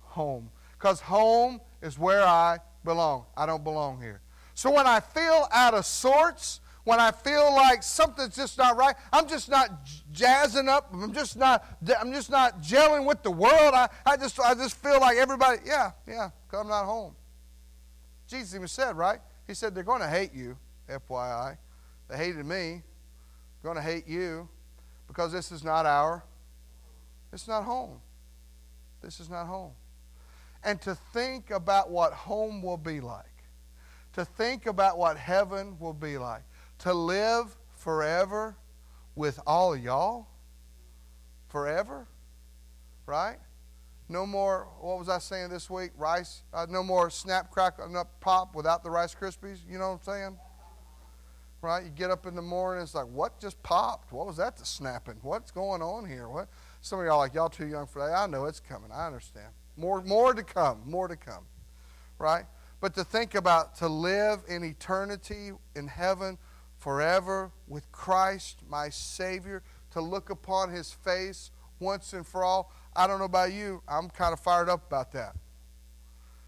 home 0.00 0.50
because 0.82 1.00
home 1.00 1.60
is 1.80 1.96
where 1.96 2.24
I 2.24 2.58
belong. 2.84 3.26
I 3.36 3.46
don't 3.46 3.62
belong 3.62 4.00
here. 4.00 4.20
So 4.54 4.72
when 4.72 4.84
I 4.84 4.98
feel 4.98 5.46
out 5.52 5.74
of 5.74 5.86
sorts, 5.86 6.60
when 6.82 6.98
I 6.98 7.12
feel 7.12 7.54
like 7.54 7.84
something's 7.84 8.34
just 8.34 8.58
not 8.58 8.76
right, 8.76 8.96
I'm 9.12 9.28
just 9.28 9.48
not 9.48 9.86
jazzing 10.10 10.68
up. 10.68 10.92
I'm 10.92 11.12
just 11.12 11.36
not. 11.36 11.64
I'm 12.00 12.12
just 12.12 12.30
not 12.30 12.60
gelling 12.60 13.06
with 13.06 13.22
the 13.22 13.30
world. 13.30 13.74
I, 13.74 13.88
I 14.04 14.16
just 14.16 14.40
I 14.40 14.54
just 14.54 14.76
feel 14.76 14.98
like 14.98 15.18
everybody. 15.18 15.58
Yeah, 15.64 15.92
yeah. 16.08 16.30
Cause 16.48 16.60
I'm 16.62 16.68
not 16.68 16.84
home. 16.84 17.14
Jesus 18.26 18.52
even 18.56 18.66
said 18.66 18.96
right. 18.96 19.20
He 19.46 19.54
said 19.54 19.76
they're 19.76 19.84
going 19.84 20.00
to 20.00 20.08
hate 20.08 20.34
you. 20.34 20.56
FYI, 20.88 21.56
they 22.08 22.16
hated 22.16 22.44
me. 22.44 22.82
Going 23.62 23.76
to 23.76 23.82
hate 23.82 24.08
you 24.08 24.48
because 25.06 25.30
this 25.30 25.52
is 25.52 25.62
not 25.62 25.86
our. 25.86 26.24
It's 27.32 27.46
not 27.46 27.62
home. 27.62 28.00
This 29.00 29.20
is 29.20 29.30
not 29.30 29.46
home. 29.46 29.72
And 30.64 30.80
to 30.82 30.94
think 31.12 31.50
about 31.50 31.90
what 31.90 32.12
home 32.12 32.62
will 32.62 32.76
be 32.76 33.00
like. 33.00 33.26
To 34.14 34.24
think 34.24 34.66
about 34.66 34.98
what 34.98 35.16
heaven 35.16 35.76
will 35.80 35.94
be 35.94 36.18
like 36.18 36.42
to 36.80 36.92
live 36.92 37.56
forever 37.76 38.56
with 39.14 39.38
all 39.46 39.76
y'all? 39.76 40.26
Forever? 41.48 42.08
Right? 43.06 43.38
No 44.08 44.26
more, 44.26 44.68
what 44.80 44.98
was 44.98 45.08
I 45.08 45.18
saying 45.18 45.50
this 45.50 45.70
week? 45.70 45.92
Rice, 45.96 46.42
uh, 46.52 46.66
no 46.68 46.82
more 46.82 47.08
snap, 47.08 47.50
crackle, 47.50 47.84
and 47.84 47.96
pop 48.20 48.54
without 48.54 48.82
the 48.82 48.90
Rice 48.90 49.14
Krispies. 49.14 49.58
You 49.68 49.78
know 49.78 49.92
what 49.92 50.08
I'm 50.08 50.14
saying? 50.14 50.38
Right? 51.62 51.84
You 51.84 51.90
get 51.90 52.10
up 52.10 52.26
in 52.26 52.34
the 52.34 52.42
morning, 52.42 52.82
it's 52.82 52.94
like, 52.94 53.06
what 53.06 53.38
just 53.40 53.62
popped? 53.62 54.12
What 54.12 54.26
was 54.26 54.36
that 54.38 54.58
snapping? 54.66 55.18
What's 55.22 55.52
going 55.52 55.80
on 55.82 56.04
here? 56.08 56.28
What? 56.28 56.48
Some 56.80 56.98
of 56.98 57.06
y'all 57.06 57.18
like, 57.18 57.34
y'all 57.34 57.48
too 57.48 57.68
young 57.68 57.86
for 57.86 58.00
that. 58.06 58.14
I 58.14 58.26
know 58.26 58.46
it's 58.46 58.60
coming. 58.60 58.90
I 58.92 59.06
understand. 59.06 59.52
More, 59.76 60.02
more 60.02 60.34
to 60.34 60.42
come. 60.42 60.82
More 60.86 61.08
to 61.08 61.16
come. 61.16 61.44
Right? 62.18 62.44
But 62.80 62.94
to 62.94 63.04
think 63.04 63.34
about 63.34 63.76
to 63.76 63.88
live 63.88 64.40
in 64.48 64.64
eternity 64.64 65.52
in 65.76 65.86
heaven 65.86 66.38
forever 66.78 67.52
with 67.68 67.90
Christ, 67.92 68.58
my 68.68 68.88
Savior, 68.88 69.62
to 69.92 70.00
look 70.00 70.30
upon 70.30 70.70
His 70.70 70.92
face 70.92 71.50
once 71.78 72.12
and 72.12 72.26
for 72.26 72.42
all. 72.42 72.72
I 72.94 73.06
don't 73.06 73.18
know 73.18 73.24
about 73.24 73.52
you, 73.52 73.82
I'm 73.86 74.10
kind 74.10 74.32
of 74.32 74.40
fired 74.40 74.68
up 74.68 74.86
about 74.86 75.12
that. 75.12 75.36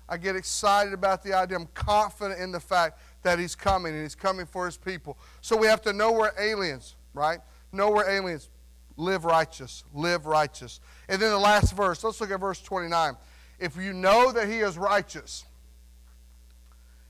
I 0.08 0.16
get 0.16 0.36
excited 0.36 0.92
about 0.92 1.22
the 1.22 1.34
idea. 1.34 1.56
I'm 1.56 1.66
confident 1.68 2.40
in 2.40 2.52
the 2.52 2.60
fact 2.60 2.98
that 3.22 3.38
He's 3.38 3.54
coming 3.54 3.94
and 3.94 4.02
He's 4.02 4.14
coming 4.14 4.44
for 4.44 4.66
His 4.66 4.76
people. 4.76 5.16
So 5.40 5.56
we 5.56 5.66
have 5.66 5.80
to 5.82 5.92
know 5.92 6.12
we're 6.12 6.32
aliens, 6.38 6.96
right? 7.14 7.38
Know 7.72 7.90
we're 7.90 8.08
aliens. 8.08 8.50
Live 8.96 9.24
righteous. 9.24 9.84
Live 9.92 10.26
righteous. 10.26 10.80
And 11.08 11.20
then 11.20 11.30
the 11.30 11.38
last 11.38 11.76
verse, 11.76 12.02
let's 12.04 12.20
look 12.20 12.30
at 12.30 12.40
verse 12.40 12.60
29. 12.60 13.16
If 13.58 13.76
you 13.76 13.92
know 13.92 14.32
that 14.32 14.48
He 14.48 14.58
is 14.58 14.78
righteous, 14.78 15.44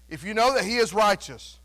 if 0.08 0.24
you 0.24 0.34
know 0.34 0.54
that 0.54 0.64
He 0.64 0.76
is 0.76 0.92
righteous, 0.92 1.58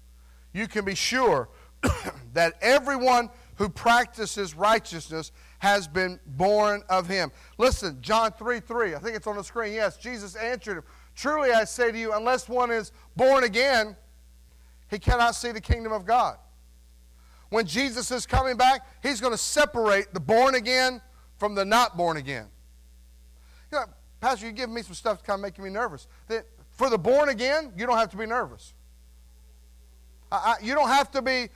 you 0.53 0.67
can 0.67 0.85
be 0.85 0.95
sure 0.95 1.49
that 2.33 2.55
everyone 2.61 3.29
who 3.55 3.69
practices 3.69 4.55
righteousness 4.55 5.31
has 5.59 5.87
been 5.87 6.19
born 6.25 6.81
of 6.89 7.07
him. 7.07 7.31
Listen, 7.57 7.97
John 8.01 8.31
3 8.31 8.61
3, 8.61 8.95
I 8.95 8.99
think 8.99 9.15
it's 9.15 9.27
on 9.27 9.35
the 9.35 9.43
screen. 9.43 9.73
Yes, 9.73 9.97
Jesus 9.97 10.35
answered 10.35 10.77
him 10.77 10.83
Truly 11.13 11.51
I 11.51 11.65
say 11.65 11.91
to 11.91 11.97
you, 11.97 12.13
unless 12.13 12.47
one 12.47 12.71
is 12.71 12.93
born 13.17 13.43
again, 13.43 13.97
he 14.89 14.97
cannot 14.97 15.35
see 15.35 15.51
the 15.51 15.61
kingdom 15.61 15.91
of 15.91 16.05
God. 16.05 16.37
When 17.49 17.65
Jesus 17.65 18.11
is 18.11 18.25
coming 18.25 18.57
back, 18.57 18.85
he's 19.01 19.19
going 19.19 19.33
to 19.33 19.37
separate 19.37 20.13
the 20.13 20.19
born 20.19 20.55
again 20.55 21.01
from 21.37 21.55
the 21.55 21.65
not 21.65 21.97
born 21.97 22.17
again. 22.17 22.47
You 23.71 23.79
know, 23.79 23.85
Pastor, 24.21 24.45
you're 24.45 24.53
giving 24.53 24.75
me 24.75 24.81
some 24.81 24.93
stuff 24.93 25.19
to 25.19 25.23
kind 25.23 25.39
of 25.39 25.41
making 25.41 25.63
me 25.63 25.69
nervous. 25.69 26.07
That 26.27 26.45
for 26.71 26.89
the 26.89 26.97
born 26.97 27.29
again, 27.29 27.73
you 27.75 27.87
don't 27.87 27.97
have 27.97 28.09
to 28.11 28.17
be 28.17 28.25
nervous. 28.25 28.73
I, 30.31 30.35
I, 30.59 30.63
you 30.63 30.75
don't 30.75 30.89
have 30.89 31.11
to 31.11 31.21
be 31.21 31.49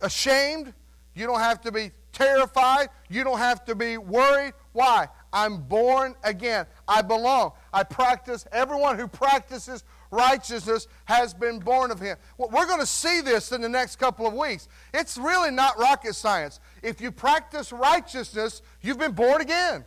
ashamed. 0.00 0.72
You 1.14 1.26
don't 1.26 1.40
have 1.40 1.60
to 1.62 1.72
be 1.72 1.92
terrified. 2.12 2.88
You 3.08 3.24
don't 3.24 3.38
have 3.38 3.64
to 3.66 3.74
be 3.74 3.98
worried. 3.98 4.54
Why? 4.72 5.08
I'm 5.32 5.62
born 5.62 6.14
again. 6.24 6.66
I 6.88 7.02
belong. 7.02 7.52
I 7.72 7.82
practice. 7.82 8.46
Everyone 8.52 8.98
who 8.98 9.08
practices 9.08 9.84
righteousness 10.14 10.86
has 11.06 11.34
been 11.34 11.58
born 11.58 11.90
of 11.90 12.00
him. 12.00 12.16
Well, 12.38 12.48
we're 12.50 12.66
going 12.66 12.80
to 12.80 12.86
see 12.86 13.20
this 13.20 13.52
in 13.52 13.60
the 13.60 13.68
next 13.68 13.96
couple 13.96 14.26
of 14.26 14.32
weeks. 14.34 14.68
It's 14.92 15.18
really 15.18 15.50
not 15.50 15.78
rocket 15.78 16.14
science. 16.14 16.60
If 16.82 17.00
you 17.00 17.10
practice 17.10 17.72
righteousness, 17.72 18.62
you've 18.80 18.98
been 18.98 19.12
born 19.12 19.40
again. 19.40 19.84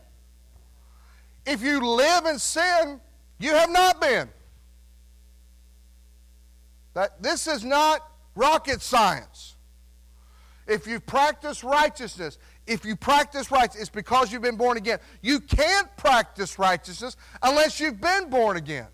If 1.45 1.63
you 1.63 1.79
live 1.79 2.25
in 2.25 2.39
sin, 2.39 2.99
you 3.39 3.51
have 3.51 3.71
not 3.71 4.01
been. 4.01 4.29
That, 6.93 7.21
this 7.21 7.47
is 7.47 7.63
not 7.63 8.01
rocket 8.35 8.81
science. 8.81 9.55
if 10.67 10.85
you 10.85 10.99
practice 10.99 11.63
righteousness, 11.63 12.37
if 12.65 12.83
you 12.83 12.95
practice 12.97 13.49
righteousness, 13.49 13.83
it's 13.83 13.89
because 13.89 14.31
you've 14.31 14.41
been 14.41 14.57
born 14.57 14.77
again. 14.77 14.99
You 15.21 15.39
can't 15.39 15.95
practice 15.95 16.59
righteousness 16.59 17.15
unless 17.41 17.79
you've 17.79 18.01
been 18.01 18.29
born 18.29 18.57
again. 18.57 18.87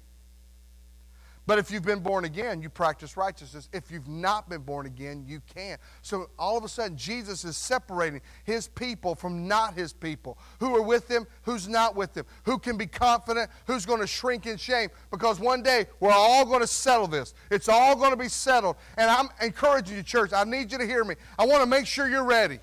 But 1.46 1.60
if 1.60 1.70
you've 1.72 1.84
been 1.84 2.00
born 2.00 2.24
again, 2.24 2.62
you 2.62 2.70
practice 2.70 3.18
righteousness. 3.18 3.68
If 3.74 3.92
you've 3.92 4.08
not 4.08 4.50
been 4.50 4.62
born 4.62 4.86
again, 4.86 5.26
you 5.28 5.42
can't. 5.54 5.80
So 6.02 6.30
all 6.40 6.58
of 6.58 6.64
a 6.64 6.70
sudden, 6.70 6.96
Jesus 6.96 7.44
is 7.44 7.58
separating 7.58 8.22
his 8.46 8.70
people 8.70 9.14
from 9.14 9.46
not 9.46 9.74
his 9.74 9.92
people. 9.92 10.38
Who 10.62 10.74
are 10.78 10.82
with 10.82 11.12
him, 11.12 11.28
who's 11.42 11.68
not 11.68 11.98
with 11.98 12.16
him. 12.16 12.26
Who 12.44 12.58
can 12.58 12.78
be 12.78 12.86
confident, 12.86 13.50
who's 13.68 13.86
going 13.86 14.00
to 14.00 14.08
shrink 14.08 14.46
in 14.46 14.56
shame. 14.56 14.90
Because 15.12 15.42
one 15.42 15.62
day, 15.62 15.88
we're 16.00 16.12
all 16.12 16.46
going 16.46 16.62
to 16.62 16.68
settle 16.68 17.08
this. 17.08 17.34
It's 17.52 17.68
all 17.68 17.98
going 17.98 18.12
to 18.12 18.18
be 18.18 18.30
settled. 18.30 18.78
And 18.98 19.10
I'm 19.10 19.28
encouraging 19.42 19.98
you, 19.98 20.04
church, 20.04 20.32
I 20.32 20.46
need 20.46 20.72
you 20.72 20.78
to 20.78 20.86
hear 20.86 21.04
me. 21.04 21.16
I 21.38 21.46
want 21.46 21.62
to 21.62 21.68
make 21.68 21.88
sure 21.88 22.08
you're 22.08 22.24
ready. 22.24 22.60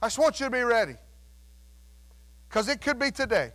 I 0.00 0.06
just 0.06 0.18
want 0.18 0.40
you 0.40 0.46
to 0.46 0.50
be 0.50 0.62
ready. 0.62 0.94
Because 2.48 2.68
it 2.68 2.80
could 2.80 2.98
be 2.98 3.10
today. 3.10 3.52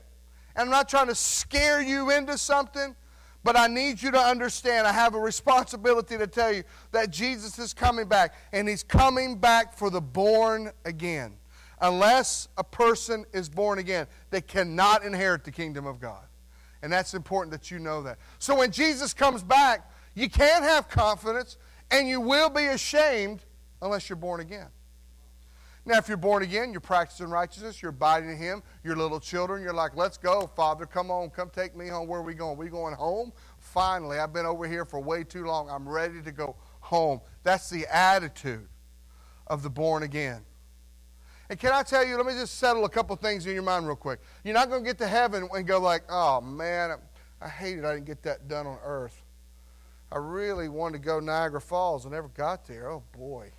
And 0.56 0.66
I'm 0.66 0.70
not 0.70 0.88
trying 0.88 1.08
to 1.08 1.16
scare 1.16 1.82
you 1.82 2.12
into 2.12 2.38
something. 2.38 2.96
But 3.44 3.58
I 3.58 3.68
need 3.68 4.02
you 4.02 4.12
to 4.12 4.20
understand, 4.20 4.88
I 4.88 4.94
have 4.94 5.16
a 5.16 5.20
responsibility 5.20 6.18
to 6.18 6.28
tell 6.28 6.54
you 6.54 6.64
that 6.92 7.10
Jesus 7.10 7.60
is 7.60 7.74
coming 7.74 8.08
back, 8.08 8.34
and 8.54 8.70
he's 8.70 8.84
coming 8.84 9.38
back 9.38 9.76
for 9.76 9.90
the 9.90 10.02
born 10.02 10.72
again. 10.86 11.34
Unless 11.82 12.48
a 12.58 12.64
person 12.64 13.26
is 13.34 13.50
born 13.50 13.80
again, 13.80 14.08
they 14.30 14.40
cannot 14.40 15.04
inherit 15.04 15.44
the 15.44 15.52
kingdom 15.52 15.86
of 15.86 16.00
God. 16.00 16.24
And 16.82 16.92
that's 16.92 17.14
important 17.14 17.52
that 17.52 17.70
you 17.70 17.80
know 17.80 18.02
that. 18.04 18.18
So 18.40 18.56
when 18.56 18.72
Jesus 18.72 19.14
comes 19.14 19.44
back, 19.44 19.92
you 20.16 20.30
can't 20.30 20.64
have 20.64 20.88
confidence, 20.88 21.58
and 21.92 22.08
you 22.08 22.22
will 22.22 22.50
be 22.50 22.66
ashamed 22.68 23.44
unless 23.82 24.08
you're 24.08 24.16
born 24.16 24.40
again. 24.40 24.68
Now, 25.86 25.98
if 25.98 26.08
you're 26.08 26.16
born 26.16 26.44
again, 26.44 26.72
you're 26.72 26.80
practicing 26.80 27.28
righteousness, 27.28 27.82
you're 27.82 27.90
abiding 27.90 28.30
in 28.30 28.38
Him, 28.38 28.64
you're 28.86 28.96
little 28.96 29.20
children, 29.20 29.62
you're 29.62 29.74
like, 29.74 29.98
let's 29.98 30.18
go, 30.18 30.50
Father, 30.56 30.86
come 30.86 31.12
on, 31.12 31.30
come 31.30 31.50
take 31.50 31.76
me 31.76 31.88
home. 31.90 32.08
Where 32.08 32.22
are 32.22 32.24
we 32.24 32.34
going? 32.34 32.58
we 32.58 32.70
going 32.70 32.96
home? 32.96 33.34
Finally, 33.60 34.20
I've 34.20 34.32
been 34.32 34.46
over 34.46 34.66
here 34.66 34.86
for 34.86 35.02
way 35.02 35.26
too 35.26 35.46
long. 35.46 35.70
I'm 35.70 35.88
ready 35.88 36.22
to 36.22 36.32
go 36.32 36.56
home. 36.80 37.20
That's 37.44 37.70
the 37.70 37.86
attitude 37.94 38.70
of 39.48 39.62
the 39.62 39.70
born 39.70 40.04
again. 40.04 40.44
And 41.50 41.60
can 41.60 41.74
I 41.74 41.84
tell 41.84 42.06
you, 42.06 42.16
let 42.16 42.26
me 42.26 42.34
just 42.34 42.58
settle 42.58 42.86
a 42.86 42.90
couple 42.90 43.16
things 43.18 43.46
in 43.46 43.54
your 43.54 43.64
mind 43.64 43.86
real 43.86 43.98
quick. 43.98 44.22
You're 44.46 44.54
not 44.54 44.70
going 44.70 44.84
to 44.84 44.90
get 44.90 44.98
to 45.00 45.08
heaven 45.08 45.50
and 45.54 45.68
go 45.68 45.80
like, 45.80 46.04
oh 46.10 46.40
man, 46.40 46.98
I 47.42 47.50
hated 47.50 47.84
I 47.84 47.96
didn't 47.96 48.06
get 48.06 48.24
that 48.24 48.48
done 48.48 48.66
on 48.66 48.78
earth. 48.84 49.22
I 50.10 50.18
really 50.18 50.70
wanted 50.70 51.00
to 51.00 51.06
go 51.06 51.20
Niagara 51.20 51.60
Falls 51.60 52.06
and 52.06 52.14
never 52.14 52.30
got 52.30 52.66
there. 52.66 52.90
Oh 52.90 53.04
boy. 53.12 53.52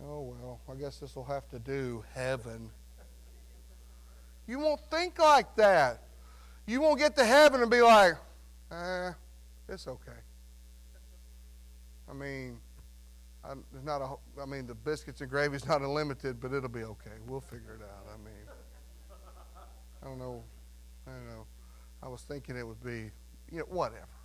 Oh, 0.00 0.20
well, 0.22 0.60
I 0.70 0.74
guess 0.78 0.98
this 0.98 1.16
will 1.16 1.24
have 1.24 1.48
to 1.48 1.58
do 1.58 2.04
heaven. 2.14 2.70
You 4.46 4.58
won't 4.60 4.80
think 4.90 5.18
like 5.18 5.56
that. 5.56 6.02
You 6.66 6.80
won't 6.80 6.98
get 6.98 7.16
to 7.16 7.24
heaven 7.24 7.60
and 7.62 7.70
be 7.70 7.80
like, 7.80 8.14
eh, 8.70 9.12
it's 9.68 9.88
okay. 9.88 10.12
I 12.08 12.12
mean, 12.14 12.58
I, 13.44 13.54
there's 13.72 13.84
not 13.84 14.00
a, 14.00 14.40
I 14.40 14.46
mean, 14.46 14.66
the 14.66 14.74
biscuits 14.74 15.20
and 15.20 15.28
gravy's 15.28 15.66
not 15.66 15.82
unlimited, 15.82 16.40
but 16.40 16.52
it'll 16.52 16.68
be 16.68 16.84
okay. 16.84 17.10
We'll 17.26 17.40
figure 17.40 17.74
it 17.74 17.82
out. 17.82 18.06
I 18.12 18.16
mean, 18.24 18.46
I 20.02 20.06
don't 20.06 20.18
know. 20.18 20.44
I 21.06 21.10
don't 21.10 21.28
know. 21.28 21.46
I 22.02 22.08
was 22.08 22.22
thinking 22.22 22.56
it 22.56 22.66
would 22.66 22.82
be, 22.82 23.10
you 23.50 23.58
know, 23.58 23.64
whatever 23.68 24.17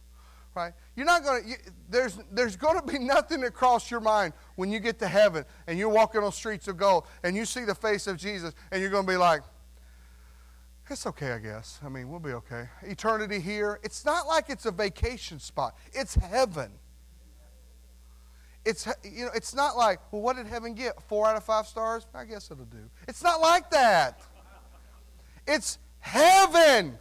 right? 0.55 0.73
You're 0.95 1.05
not 1.05 1.23
going 1.23 1.43
to, 1.43 1.57
there's, 1.89 2.19
there's 2.31 2.55
going 2.55 2.79
to 2.79 2.85
be 2.85 2.99
nothing 3.03 3.41
that 3.41 3.53
crosses 3.53 3.89
your 3.89 3.99
mind 3.99 4.33
when 4.55 4.71
you 4.71 4.79
get 4.79 4.99
to 4.99 5.07
heaven 5.07 5.45
and 5.67 5.77
you're 5.77 5.89
walking 5.89 6.21
on 6.21 6.31
streets 6.31 6.67
of 6.67 6.77
gold 6.77 7.05
and 7.23 7.35
you 7.35 7.45
see 7.45 7.65
the 7.65 7.75
face 7.75 8.07
of 8.07 8.17
Jesus 8.17 8.53
and 8.71 8.81
you're 8.81 8.91
going 8.91 9.05
to 9.05 9.11
be 9.11 9.17
like, 9.17 9.41
it's 10.89 11.07
okay, 11.07 11.31
I 11.31 11.39
guess. 11.39 11.79
I 11.83 11.89
mean, 11.89 12.09
we'll 12.09 12.19
be 12.19 12.33
okay. 12.33 12.67
Eternity 12.83 13.39
here, 13.39 13.79
it's 13.83 14.05
not 14.05 14.27
like 14.27 14.49
it's 14.49 14.65
a 14.65 14.71
vacation 14.71 15.39
spot, 15.39 15.75
it's 15.93 16.15
heaven. 16.15 16.71
It's, 18.65 18.87
you 19.03 19.25
know, 19.25 19.31
it's 19.35 19.53
not 19.53 19.75
like, 19.75 19.99
well, 20.11 20.21
what 20.21 20.37
did 20.37 20.47
heaven 20.47 20.73
get? 20.73 21.01
Four 21.01 21.27
out 21.27 21.35
of 21.35 21.43
five 21.43 21.67
stars? 21.67 22.07
I 22.13 22.23
guess 22.23 22.49
it'll 22.49 22.63
do. 22.63 22.89
It's 23.09 23.21
not 23.21 23.41
like 23.41 23.69
that. 23.71 24.21
It's 25.45 25.79
heaven. 25.99 26.97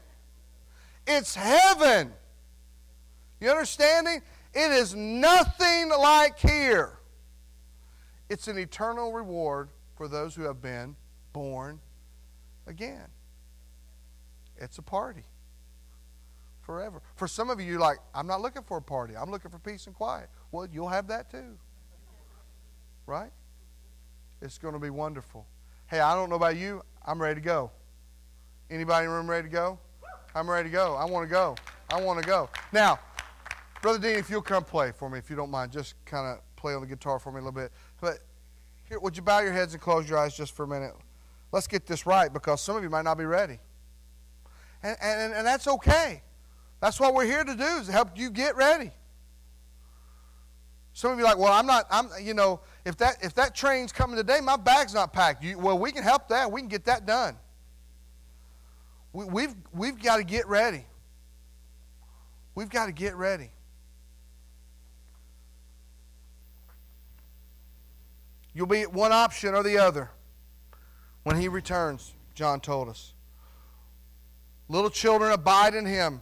It's 1.07 1.37
heaven. 1.37 2.13
You 3.43 3.51
understanding? 3.51 4.23
It 4.55 4.71
is 4.71 4.95
nothing 4.95 5.89
like 5.89 6.39
here. 6.39 6.93
It's 8.29 8.47
an 8.47 8.57
eternal 8.57 9.13
reward 9.13 9.71
for 9.97 10.07
those 10.07 10.37
who 10.37 10.43
have 10.43 10.63
been 10.63 10.95
born 11.33 11.81
again. 12.69 13.09
It's 14.57 14.79
a 14.79 14.83
party 14.83 15.25
forever. 16.61 17.03
For 17.17 17.27
some 17.27 17.51
of 17.51 17.61
you, 17.61 17.79
like, 17.79 17.99
I'm 18.15 18.29
not 18.29 18.41
looking 18.41 18.63
for 18.63 18.77
a 18.77 18.83
party. 18.83 19.15
I'm 19.17 19.33
looking 19.33 19.51
for 19.51 19.59
peace 19.59 19.89
and 19.89 19.95
quiet. 19.97 20.29
Well, 20.53 20.69
you'll 20.73 20.89
have 20.89 21.09
that 21.09 21.29
too. 21.29 21.59
Right? 23.07 23.33
It's 24.41 24.59
going 24.59 24.75
to 24.75 24.81
be 24.81 24.91
wonderful. 24.91 25.49
Hey, 25.89 25.99
I 25.99 26.15
don't 26.15 26.31
know 26.31 26.37
about 26.37 26.57
you. 26.57 26.83
I'm 27.05 27.21
ready 27.21 27.41
to 27.41 27.45
go. 27.45 27.73
Anybody 28.71 29.07
in 29.07 29.11
the 29.11 29.17
room 29.17 29.29
ready 29.29 29.49
to 29.49 29.53
go? 29.53 29.81
I'm 30.33 30.49
ready 30.49 30.69
to 30.69 30.73
go. 30.73 30.95
I 30.95 31.07
want 31.07 31.29
to 31.29 31.31
go. 31.31 31.57
I 31.91 32.01
want 32.01 32.23
to 32.23 32.27
go. 32.27 32.49
Now, 32.73 33.01
Brother 33.83 33.99
Dean, 33.99 34.17
if 34.17 34.31
you'll 34.31 34.43
come 34.43 34.63
play 34.63 34.93
for 34.93 35.11
me, 35.11 35.19
if 35.19 35.29
you 35.29 35.35
don't 35.35 35.51
mind, 35.51 35.73
just 35.73 35.97
kind 36.05 36.27
of 36.27 36.39
play 36.55 36.73
on 36.73 36.81
the 36.81 36.87
guitar 36.87 37.19
for 37.19 37.33
me 37.33 37.41
a 37.41 37.41
little 37.41 37.53
bit. 37.53 37.73
But 38.01 38.21
here, 38.89 39.01
would 39.01 39.17
you 39.17 39.25
bow 39.25 39.41
your 39.41 39.53
heads 39.53 39.75
and 39.75 39.83
close 39.83 40.09
your 40.09 40.19
eyes 40.19 40.37
just 40.37 40.55
for 40.55 40.63
a 40.63 40.69
minute? 40.69 40.93
Let's 41.51 41.67
get 41.67 41.85
this 41.85 42.07
right 42.07 42.33
because 42.33 42.63
some 42.63 42.77
of 42.77 42.85
you 42.85 42.91
might 42.91 43.03
not 43.03 43.19
be 43.19 43.25
ready. 43.25 43.59
And, 44.85 44.97
and, 45.03 45.35
and 45.35 45.45
that's 45.45 45.67
okay. 45.67 46.23
That's 46.81 47.01
what 47.01 47.13
we're 47.13 47.27
here 47.27 47.43
to 47.43 47.55
do 47.57 47.65
is 47.65 47.89
help 47.89 48.17
you 48.17 48.31
get 48.31 48.57
ready. 48.57 48.93
Some 50.93 51.11
of 51.13 51.19
you 51.19 51.25
are 51.25 51.29
like, 51.29 51.39
well, 51.39 51.53
I'm 51.53 51.67
not, 51.67 51.87
I'm, 51.91 52.09
you 52.23 52.35
know, 52.35 52.61
if 52.85 52.97
that, 52.99 53.17
if 53.21 53.35
that 53.35 53.55
train's 53.55 53.91
coming 53.91 54.17
today, 54.17 54.39
my 54.41 54.57
bag's 54.57 54.95
not 54.95 55.13
packed. 55.13 55.43
You, 55.43 55.59
well, 55.59 55.79
we 55.79 55.91
can 55.91 56.05
help 56.05 56.29
that. 56.29 56.53
We 56.53 56.61
can 56.61 56.69
get 56.69 56.85
that 56.85 57.05
done. 57.05 57.37
We, 59.13 59.25
we've, 59.25 59.55
we've 59.73 60.01
got 60.01 60.19
to 60.19 60.25
get 60.25 60.47
ready. 60.47 60.85
We've 62.55 62.71
got 62.71 62.87
to 62.87 62.93
get 62.93 63.17
ready. 63.17 63.51
You'll 68.55 68.67
be 68.67 68.83
at 68.83 68.93
one 68.93 69.13
option 69.13 69.55
or 69.55 69.63
the 69.63 69.79
other 69.79 70.11
when 71.23 71.41
he 71.41 71.49
returns, 71.49 72.15
John 72.35 72.61
told 72.61 72.89
us. 72.89 73.15
Little 74.69 74.91
children 74.91 75.33
abide 75.33 75.75
in 75.75 75.87
him 75.87 76.21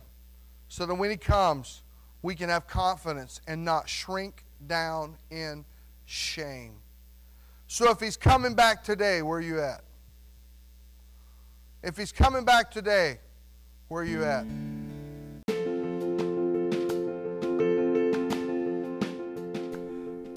so 0.68 0.86
that 0.86 0.94
when 0.94 1.10
he 1.10 1.16
comes, 1.16 1.82
we 2.22 2.34
can 2.34 2.48
have 2.48 2.66
confidence 2.66 3.40
and 3.46 3.64
not 3.64 3.88
shrink 3.88 4.44
down 4.66 5.16
in 5.30 5.64
shame. 6.04 6.74
So 7.66 7.90
if 7.90 8.00
he's 8.00 8.16
coming 8.16 8.54
back 8.54 8.82
today, 8.82 9.22
where 9.22 9.38
are 9.38 9.42
you 9.42 9.60
at? 9.60 9.82
If 11.82 11.96
he's 11.96 12.12
coming 12.12 12.44
back 12.44 12.70
today, 12.70 13.20
where 13.88 14.02
are 14.02 14.06
you 14.06 14.24
at? 14.24 14.44